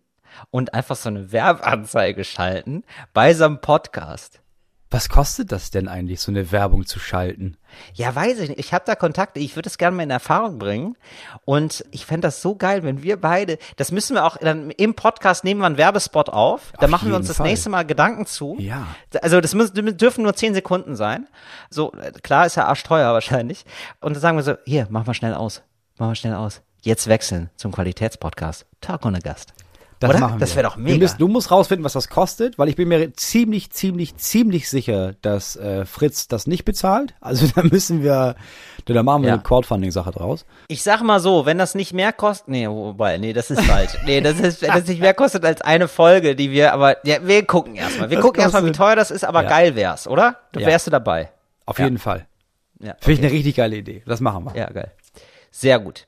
[0.49, 4.39] und einfach so eine Werbeanzeige schalten bei so einem Podcast.
[4.89, 7.57] Was kostet das denn eigentlich, so eine Werbung zu schalten?
[7.93, 8.59] Ja, weiß ich nicht.
[8.59, 9.39] Ich habe da Kontakte.
[9.41, 10.95] Ich würde es gerne mal in Erfahrung bringen.
[11.43, 14.93] Und ich fände das so geil, wenn wir beide, das müssen wir auch dann im
[14.93, 16.71] Podcast nehmen wir einen Werbespot auf.
[16.79, 17.47] Da Auf machen wir uns das Fall.
[17.47, 18.55] nächste Mal Gedanken zu.
[18.59, 18.87] Ja.
[19.21, 21.27] Also das müssen, dürfen nur zehn Sekunden sein.
[21.69, 21.91] So,
[22.23, 23.65] klar ist ja arschteuer wahrscheinlich.
[23.99, 25.63] Und dann sagen wir so, hier, mach mal schnell aus.
[25.97, 26.61] Mach mal schnell aus.
[26.81, 28.65] Jetzt wechseln zum Qualitätspodcast.
[28.79, 29.53] Talk ohne Gast.
[29.99, 30.19] Das Oder?
[30.19, 30.39] machen wir.
[30.39, 30.97] Das wäre doch mega.
[30.99, 35.13] müssen, du musst rausfinden, was das kostet, weil ich bin mir ziemlich, ziemlich, ziemlich sicher,
[35.23, 37.15] dass äh, Fritz das nicht bezahlt.
[37.19, 38.35] Also da müssen wir,
[38.85, 39.33] da machen wir Ja.
[39.35, 40.45] eine Crowdfunding-Sache draus.
[40.67, 43.91] Ich sag mal so, wenn das nicht mehr kostet, nee, wobei, nee, das ist falsch.
[44.05, 47.17] Nee, das ist, wenn das nicht mehr kostet als eine Folge, die wir, aber, ja,
[47.25, 48.09] wir gucken erstmal.
[48.11, 49.49] Wir Das gucken erstmal, wie teuer das ist, aber Ja.
[49.49, 50.37] geil wär's, oder?
[50.51, 50.67] Du Ja.
[50.67, 51.31] wärst du dabei.
[51.65, 52.27] Auf jeden Fall.
[52.79, 54.03] Ja, Finde ich eine richtig geile Idee.
[54.05, 54.55] Das machen wir.
[54.55, 54.91] ja, geil.
[55.49, 56.05] Sehr gut.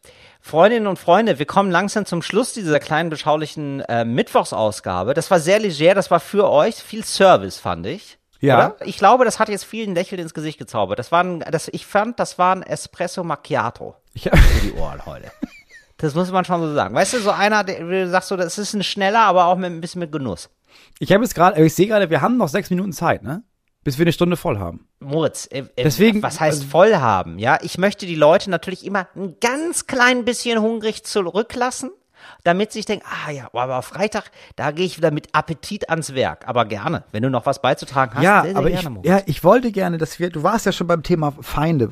[0.50, 5.14] Freundinnen und Freunde, wir kommen langsam zum Schluss dieser kleinen beschaulichen äh, Mittwochsausgabe.
[5.14, 8.18] Das war sehr leger, das war für euch viel Service, fand ich.
[8.40, 8.74] Ja.
[8.74, 8.88] Oder?
[8.88, 10.98] Ich glaube, das hat jetzt vielen Lächeln ins Gesicht gezaubert.
[10.98, 13.96] Das war ein, das, ich fand, das war ein Espresso Macchiato.
[14.16, 15.32] Ich, für die Ohren heute.
[15.98, 16.96] Das muss man schon so sagen.
[16.96, 19.70] Weißt du, so einer, der du sagst so, das ist ein schneller, aber auch mit
[19.72, 20.50] ein bisschen mit Genuss.
[20.98, 23.44] ich habe jetzt gerade, ich sehe gerade, wir haben noch sechs Minuten Zeit, ne?
[23.84, 24.88] Bis wir eine Stunde voll haben.
[25.00, 27.40] Moritz, äh, äh, Deswegen- was heißt voll haben?
[27.40, 31.90] Ja, ich möchte die Leute natürlich immer ein ganz klein bisschen hungrig zurücklassen,
[32.44, 36.14] damit sie sich denken, ah ja, aber Freitag, da gehe ich wieder mit Appetit ans
[36.14, 36.46] Werk.
[36.48, 38.24] Aber gerne, wenn du noch was beizutragen hast.
[38.24, 39.08] ja, sehr, sehr aber gerne, ich, Moritz.
[39.10, 41.90] ja, ich wollte gerne, dass wir, du warst ja schon beim Thema Feinde,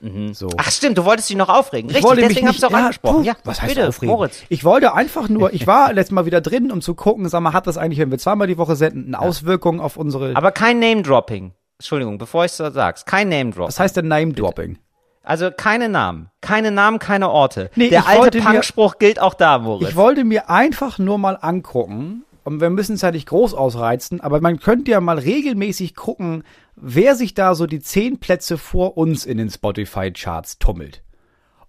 [0.00, 0.38] Feindes-Podcasts.
[0.38, 0.48] So.
[0.56, 1.90] Ach stimmt, du wolltest dich noch aufregen.
[1.90, 3.16] Ich Richtig, wollte mich deswegen hab nicht, ich auch ja, angesprochen.
[3.18, 4.14] puh, Ja, was heißt bitte, aufregen?
[4.14, 4.42] Moritz.
[4.48, 7.52] Ich wollte einfach nur, ich war letztes Mal wieder drin, um zu gucken, sag mal,
[7.52, 10.78] hat das eigentlich, wenn wir zweimal die Woche senden, eine Auswirkung auf unsere, Aber kein
[10.78, 11.52] Name-Dropping.
[11.78, 13.04] Entschuldigung, bevor ich so sag's.
[13.04, 13.68] Kein Name-Dropping.
[13.68, 14.78] was heißt denn Name-Dropping?
[15.22, 16.30] Also keine Namen.
[16.40, 17.70] Keine Namen, keine Orte.
[17.76, 19.90] Nee, Der alte Punkspruch gilt auch da, Moritz.
[19.90, 24.20] Ich wollte mir einfach nur mal angucken, und wir müssen es ja nicht groß ausreizen,
[24.20, 26.42] aber man könnte ja mal regelmäßig gucken,
[26.76, 31.02] wer sich da so die zehn Plätze vor uns in den Spotify-Charts tummelt.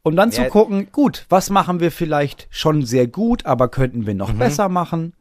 [0.03, 0.49] Und dann zu Ja.
[0.49, 4.17] gucken, gut, was machen wir vielleicht schon sehr gut, aber könnten wir Mhm.
[4.19, 5.13] noch besser machen?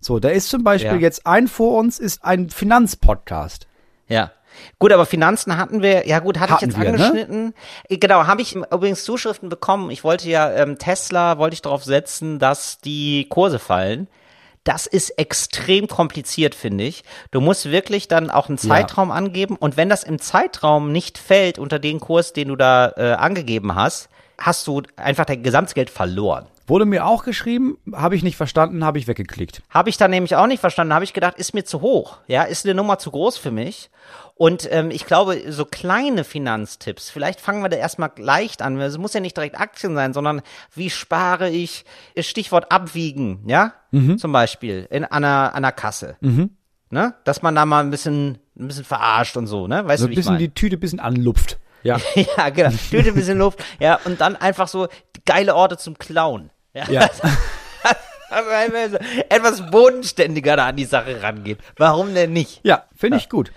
[0.00, 0.98] So, da ist zum Beispiel Ja.
[1.00, 3.66] jetzt ein vor uns, ist ein Finanzpodcast.
[4.08, 4.30] ja.
[4.78, 7.04] Gut, aber Finanzen hatten wir, ja gut, hatte Hatten ich jetzt wir, ne?
[7.04, 7.54] angeschnitten.
[7.88, 9.90] Äh, Genau, habe ich übrigens Zuschriften bekommen.
[9.90, 14.06] Ich wollte ja, ähm, Tesla wollte ich darauf setzen, dass die Kurse fallen.
[14.64, 17.04] Das ist extrem kompliziert, finde ich.
[17.30, 21.58] Du musst wirklich dann auch einen Zeitraum angeben und wenn das im Zeitraum nicht fällt
[21.58, 24.08] unter den Kurs, den du da äh, angegeben hast,
[24.38, 26.46] hast du einfach dein Gesamtgeld verloren.
[26.66, 29.62] Wurde mir auch geschrieben, habe ich nicht verstanden, habe ich weggeklickt.
[29.68, 30.94] Habe ich dann nämlich auch nicht verstanden.
[30.94, 32.18] Habe ich gedacht, ist mir zu hoch.
[32.26, 33.90] Ja, ist eine Nummer zu groß für mich.
[34.36, 38.80] Und ähm, ich glaube, so kleine Finanztipps, vielleicht fangen wir da erstmal leicht an.
[38.80, 40.40] Es muss ja nicht direkt Aktien sein, sondern
[40.74, 41.84] wie spare ich,
[42.18, 43.74] Stichwort abwiegen, ja,
[44.16, 46.16] zum Beispiel in einer, einer Kasse.
[46.90, 47.14] Ne?
[47.24, 49.86] Dass man da mal ein bisschen, ein bisschen verarscht und so, ne?
[49.86, 50.48] Weißt So du, ein wie ich bisschen meine?
[50.48, 51.58] die Tüte ein bisschen anlupft.
[51.84, 51.98] Ja.
[52.14, 52.70] ja, genau.
[52.90, 53.62] Tüte ein bisschen Luft.
[53.78, 54.88] Ja, und dann einfach so
[55.26, 56.50] geile Orte zum Klauen.
[56.74, 56.90] Ja.
[56.90, 57.08] ja.
[58.30, 58.96] Also einfach so
[59.28, 61.58] etwas bodenständiger da an die Sache rangeht.
[61.76, 62.58] Warum denn nicht?
[62.64, 63.52] Ja, finde ich gut.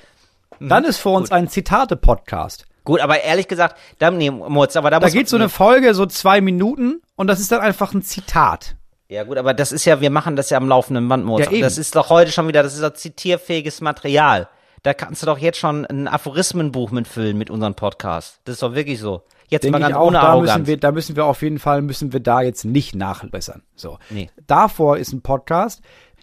[0.59, 0.69] Mhm.
[0.69, 2.67] Dann ist vor uns ein Zitate-Podcast.
[2.83, 6.05] Gut, aber ehrlich gesagt, da, nee, Mutz, aber da, Da geht so eine Folge so
[6.05, 8.75] zwei Minuten und das ist dann einfach ein Zitat.
[9.09, 11.45] Ja gut, aber das ist ja, wir machen das ja am laufenden Band, Mutz.
[11.45, 11.61] Ja, eben.
[11.61, 14.47] das ist doch heute schon wieder, das ist doch zitierfähiges Material.
[14.87, 18.39] Da kannst du doch jetzt schon ein Aphorismenbuch mitfüllen mit unserem Podcast.
[18.45, 19.23] Das ist doch wirklich so.
[19.49, 20.59] Jetzt Denke mal ganz auch, ohne da Arroganz.
[20.59, 23.63] müssen wir, da müssen wir auf jeden Fall, müssen wir da jetzt nicht nachbessern.
[23.75, 23.99] So.
[24.09, 24.29] Nee.
[24.47, 25.81] Davor ist ein Podcast,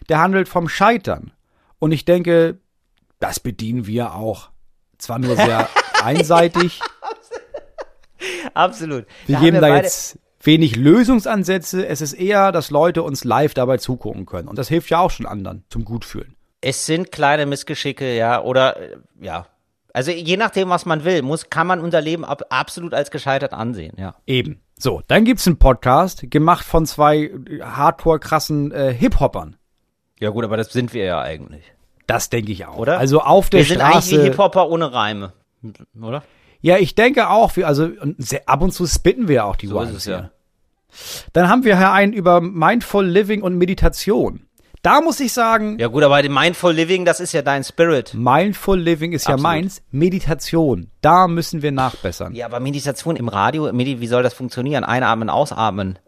[0.08, 1.32] der handelt vom Scheitern.
[1.78, 2.58] Und ich denke,
[3.20, 4.48] das bedienen wir auch.
[4.96, 5.68] Zwar nur sehr
[6.02, 6.80] einseitig.
[8.54, 9.04] Absolut.
[9.26, 11.86] Wir Da geben da wir beide- jetzt wenig Lösungsansätze.
[11.86, 14.48] Es ist eher, dass Leute uns live dabei zugucken können.
[14.48, 16.34] Und das hilft ja auch schon anderen zum Gutfühlen.
[16.64, 19.46] Es sind kleine Missgeschicke, ja, oder äh, ja.
[19.92, 23.52] Also je nachdem, was man will, muss, kann man unser Leben ab, absolut als gescheitert
[23.52, 24.14] ansehen, ja.
[24.26, 24.60] Eben.
[24.76, 29.56] So, dann gibt's einen Podcast, gemacht von zwei äh, hardcore krassen äh, Hip-Hoppern.
[30.18, 31.64] Ja gut, aber das sind wir ja eigentlich.
[32.06, 32.78] Das denke ich auch.
[32.78, 32.98] Oder?
[32.98, 34.22] Also auf der wir sind eigentlich wie Straße.
[34.22, 35.32] Hip-Hopper ohne Reime.
[36.00, 36.22] Oder?
[36.62, 37.90] Ja, ich denke auch, wir, also
[38.46, 40.30] ab und zu spitten wir ja auch die So ist es ja.
[41.34, 44.46] Dann haben wir hier einen über Mindful Living und Meditation.
[44.84, 48.12] Da muss ich sagen, Ja gut, aber Mindful Living, das ist ja dein Spirit.
[48.12, 49.42] Mindful Living ist ja Absolut.
[49.42, 49.82] meins.
[49.90, 52.34] Meditation, da müssen wir nachbessern.
[52.34, 54.84] Ja, aber Meditation im Radio, wie soll das funktionieren?
[54.84, 55.98] Einatmen, ausatmen.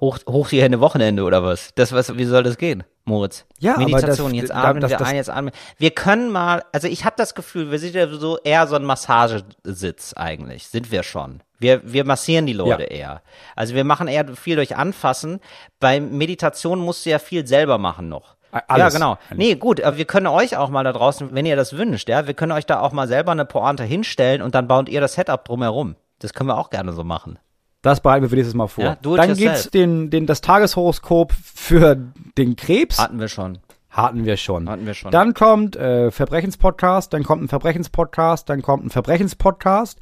[0.00, 1.70] Hoch, hoch die Hände Wochenende oder was?
[1.74, 3.44] Das was wie soll das gehen, Moritz?
[3.58, 5.52] Ja, aber Meditation, das- jetzt atmen das- wir das- ein, jetzt atmen.
[5.76, 8.84] Wir können mal, also ich habe das Gefühl, wir sind ja so eher so ein
[8.84, 11.42] Massagesitz eigentlich, sind wir schon.
[11.58, 12.88] Wir, wir massieren die Leute Ja.
[12.88, 13.22] eher.
[13.56, 15.40] Also wir machen eher viel durch Anfassen.
[15.78, 18.36] Bei Meditation musst du ja viel selber machen noch.
[18.52, 18.78] Alles.
[18.78, 19.18] Ja, genau.
[19.36, 22.26] Nee, gut, aber wir können euch auch mal da draußen, wenn ihr das wünscht, ja,
[22.26, 25.12] wir können euch da auch mal selber eine Pointe hinstellen und dann baut ihr das
[25.12, 25.94] Setup drumherum.
[26.18, 27.38] Das können wir auch gerne so machen.
[27.82, 28.84] Das bereiten wir für nächstes Mal vor.
[28.84, 29.38] Ja, Dann yourself.
[29.38, 31.96] gibt's den, den, das Tageshoroskop für
[32.36, 32.98] den Krebs.
[32.98, 33.58] Hatten wir schon.
[33.88, 34.68] Hatten wir schon.
[34.68, 35.10] Hatten wir schon.
[35.10, 39.98] Dann kommt äh, Verbrechenspodcast, dann kommt ein Verbrechenspodcast, dann kommt ein Verbrechenspodcast.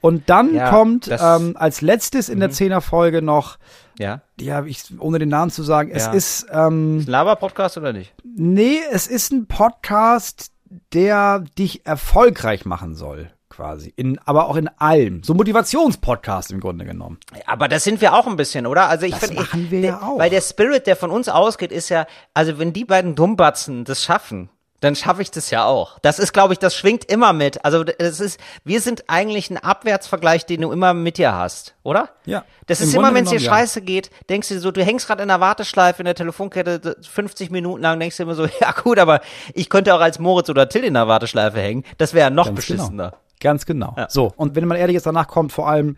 [0.00, 1.16] Und dann Ja, kommt Mhm.
[1.20, 3.58] ähm, als letztes in der Zehnerfolge noch,
[3.98, 4.22] Ja.
[4.40, 6.12] ja, ich, ohne den Namen zu sagen, es Ja.
[6.12, 8.14] ist, ähm, Ist ein Laber-Podcast oder nicht?
[8.24, 10.52] nee, es ist ein Podcast,
[10.92, 13.92] der dich erfolgreich machen soll, quasi.
[13.96, 15.22] In, aber auch in allem.
[15.22, 17.18] So Motivationspodcast im Grunde genommen.
[17.46, 18.88] Aber das sind wir auch ein bisschen, oder?
[18.88, 20.18] Also ich Das finde, machen wir der, ja auch.
[20.18, 24.02] Weil der Spirit, der von uns ausgeht, ist ja, also wenn die beiden Dummbatzen das
[24.02, 25.98] schaffen, dann schaffe ich das ja auch.
[26.00, 27.64] Das ist, glaube ich, das schwingt immer mit.
[27.64, 32.10] Also das ist, wir sind eigentlich ein Abwärtsvergleich, den du immer mit dir hast, oder?
[32.26, 32.44] Ja.
[32.66, 33.50] Das ist immer, wenn es dir ja.
[33.50, 36.96] scheiße geht, denkst du dir so, du hängst gerade in der Warteschleife in der Telefonkette
[37.00, 39.20] 50 Minuten lang, denkst du immer so, ja gut, aber
[39.54, 41.84] ich könnte auch als Moritz oder Till in der Warteschleife hängen.
[41.96, 43.10] Das wäre ja noch Ganz beschissener.
[43.10, 43.22] Genau.
[43.40, 43.94] Ganz genau.
[44.08, 45.96] So, und wenn man ehrlich ist, danach kommt vor allem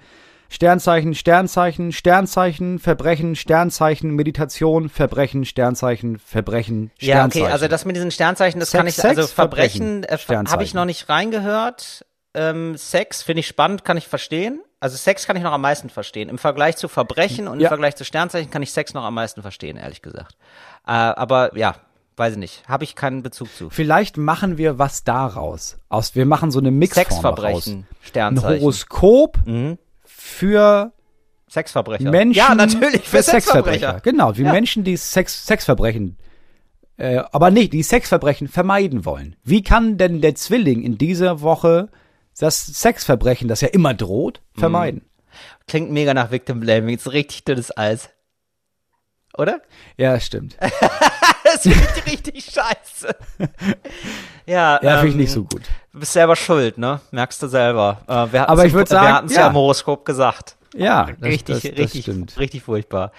[0.52, 7.44] Sternzeichen, Sternzeichen, Sternzeichen, Verbrechen, Sternzeichen, Meditation, Verbrechen, Sternzeichen, Verbrechen, Ja, Sternzeichen.
[7.44, 10.06] okay, also das mit diesen Sternzeichen, das Sex, kann ich, Sex, also Verbrechen, Verbrechen, äh,
[10.08, 10.76] habe ich Sternzeichen.
[10.76, 12.04] noch nicht reingehört.
[12.34, 14.60] Ähm, Sex finde ich spannend, kann ich verstehen.
[14.80, 16.28] Also Sex kann ich noch am meisten verstehen.
[16.28, 17.68] Im Vergleich zu Verbrechen und im Ja.
[17.68, 20.36] Vergleich zu Sternzeichen kann ich Sex noch am meisten verstehen, ehrlich gesagt.
[20.86, 21.76] Äh, aber ja,
[22.16, 23.70] weiß ich nicht, habe ich keinen Bezug zu.
[23.70, 25.78] Vielleicht machen wir was daraus.
[25.88, 27.64] Aus, wir machen so eine Mixform daraus.
[27.64, 28.64] Sexverbrechen, Ein Sternzeichen,
[29.44, 29.78] Mhm.
[30.30, 30.92] Für
[31.48, 32.10] Sexverbrecher.
[32.10, 32.38] Menschen.
[32.38, 34.00] Ja, natürlich, für Sexverbrecher.
[34.02, 34.52] Genau, wie Ja.
[34.52, 36.16] Menschen, die Sex, Sexverbrechen,
[36.96, 39.36] äh, aber nicht, die Sexverbrechen vermeiden wollen.
[39.42, 41.88] Wie kann denn der Zwilling in dieser Woche
[42.38, 44.60] das Sexverbrechen, das ja immer droht, Mhm.
[44.60, 45.02] vermeiden?
[45.66, 48.10] Klingt mega nach Victim Blaming, ist richtig dünnes Eis.
[49.36, 49.60] Oder?
[49.96, 50.56] Ja, stimmt.
[51.42, 53.16] Das klingt richtig scheiße.
[54.46, 55.62] Ja, Ja, finde ich ähm, nicht so gut.
[55.92, 57.00] Du bist selber schuld, ne?
[57.10, 57.98] Merkst du selber.
[58.06, 59.40] Äh, wir Aber ich im- würd sagen, wir hatten es ja.
[59.42, 59.46] ja.
[59.48, 60.56] im Horoskop gesagt.
[60.74, 62.38] Ja, das, richtig, das, das richtig, stimmt.
[62.38, 63.10] richtig furchtbar.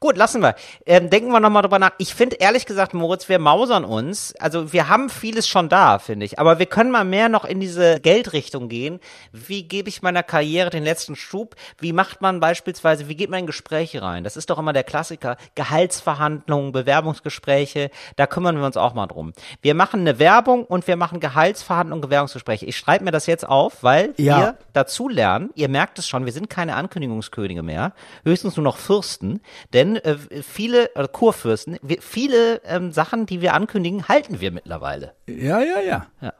[0.00, 0.54] Gut, lassen wir.
[0.86, 1.90] Ähm, denken wir nochmal drüber nach.
[1.98, 4.32] Ich finde ehrlich gesagt, Moritz, wir mausern uns.
[4.38, 6.38] Also wir haben vieles schon da, finde ich.
[6.38, 9.00] Aber wir können mal mehr noch in diese Geldrichtung gehen.
[9.32, 11.56] Wie gebe ich meiner Karriere den letzten Schub?
[11.78, 14.22] Wie macht man beispielsweise, wie geht man in Gespräche rein?
[14.22, 15.36] Das ist doch immer der Klassiker.
[15.56, 17.90] Gehaltsverhandlungen, Bewerbungsgespräche.
[18.14, 19.32] Da kümmern wir uns auch mal drum.
[19.62, 22.66] Wir machen eine Werbung und wir machen Gehaltsverhandlungen, Bewerbungsgespräche.
[22.66, 24.38] Ich schreibe mir das jetzt auf, weil Ja.
[24.38, 25.50] wir dazu lernen.
[25.56, 27.94] Ihr merkt es schon, wir sind keine Ankündigungskönige mehr,
[28.24, 29.40] höchstens nur noch Fürsten,
[29.72, 35.12] denn äh, viele äh, Kurfürsten, wir, viele ähm, Sachen, die wir ankündigen, halten wir mittlerweile.
[35.26, 36.06] Ja, ja, ja.
[36.20, 36.32] Ja.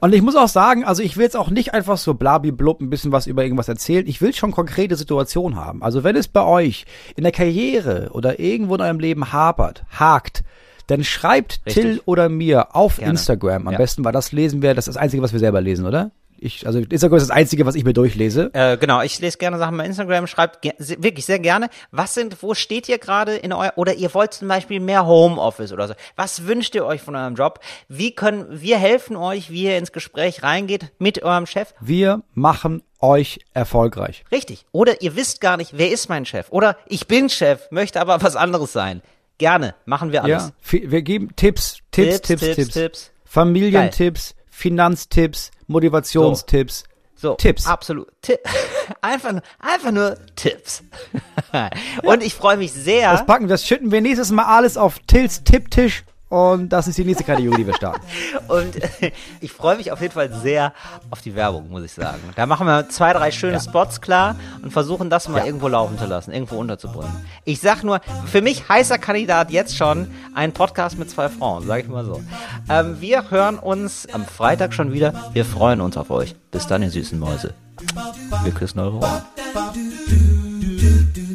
[0.00, 2.90] Und ich muss auch sagen, also ich will jetzt auch nicht einfach so blabiblub ein
[2.90, 4.06] bisschen was über irgendwas erzählen.
[4.06, 5.82] Ich will schon konkrete Situationen haben.
[5.82, 10.42] Also wenn es bei euch in der Karriere oder irgendwo in eurem Leben hapert, hakt,
[10.88, 11.74] dann schreibt Richtig.
[11.74, 13.12] Till oder mir auf Gerne.
[13.12, 13.78] Instagram am Ja.
[13.78, 16.10] besten, weil das lesen wir, das ist das Einzige, was wir selber lesen, oder?
[16.38, 18.50] Ich, also Instagram ist das Einzige, was ich mir durchlese.
[18.52, 21.68] Äh, genau, ich lese gerne Sachen bei Instagram, schreibt ge wirklich sehr gerne.
[21.90, 25.72] Was sind, wo steht ihr gerade in euer, oder ihr wollt zum Beispiel mehr Homeoffice
[25.72, 25.94] oder so.
[26.16, 27.60] Was wünscht ihr euch von eurem Job?
[27.88, 31.74] Wie können, wir helfen euch, wie ihr ins Gespräch reingeht mit eurem Chef.
[31.80, 34.24] Wir machen euch erfolgreich.
[34.32, 34.66] Richtig.
[34.72, 36.46] Oder ihr wisst gar nicht, wer ist mein Chef?
[36.50, 39.02] Oder ich bin Chef, möchte aber was anderes sein.
[39.38, 40.52] Gerne, machen wir alles.
[40.72, 43.10] Ja, wir geben Tipps, Tipps, Tipps, Tipps, Tipps, Tipps.
[43.26, 46.84] Familientipps, Finanztipps, Motivationstipps.
[47.14, 47.66] So, Tipps.
[47.66, 48.08] Absolut.
[48.22, 48.36] Ti
[49.02, 50.82] einfach, nur- einfach nur Tipps.
[52.02, 53.12] Und ich freue mich sehr.
[53.12, 57.04] Das packen, das schütten wir nächstes Mal alles auf Tills Tipptisch und das ist die
[57.04, 58.00] nächste Kategorie, die wir starten.
[58.48, 58.74] Und
[59.40, 60.72] ich freue mich auf jeden Fall sehr
[61.10, 62.20] auf die Werbung, muss ich sagen.
[62.34, 66.06] Da machen wir zwei, drei schöne Spots klar und versuchen das mal irgendwo laufen zu
[66.06, 67.12] lassen, irgendwo unterzubringen.
[67.44, 71.82] Ich sag nur, für mich heißer Kandidat jetzt schon ein Podcast mit zwei Frauen, sage
[71.82, 72.22] ich mal so.
[72.68, 75.12] Ähm, wir hören uns am Freitag schon wieder.
[75.32, 76.34] Wir freuen uns auf euch.
[76.50, 77.54] Bis dann, ihr süßen Mäuse.
[78.44, 80.25] Wir küssen eure Ohren.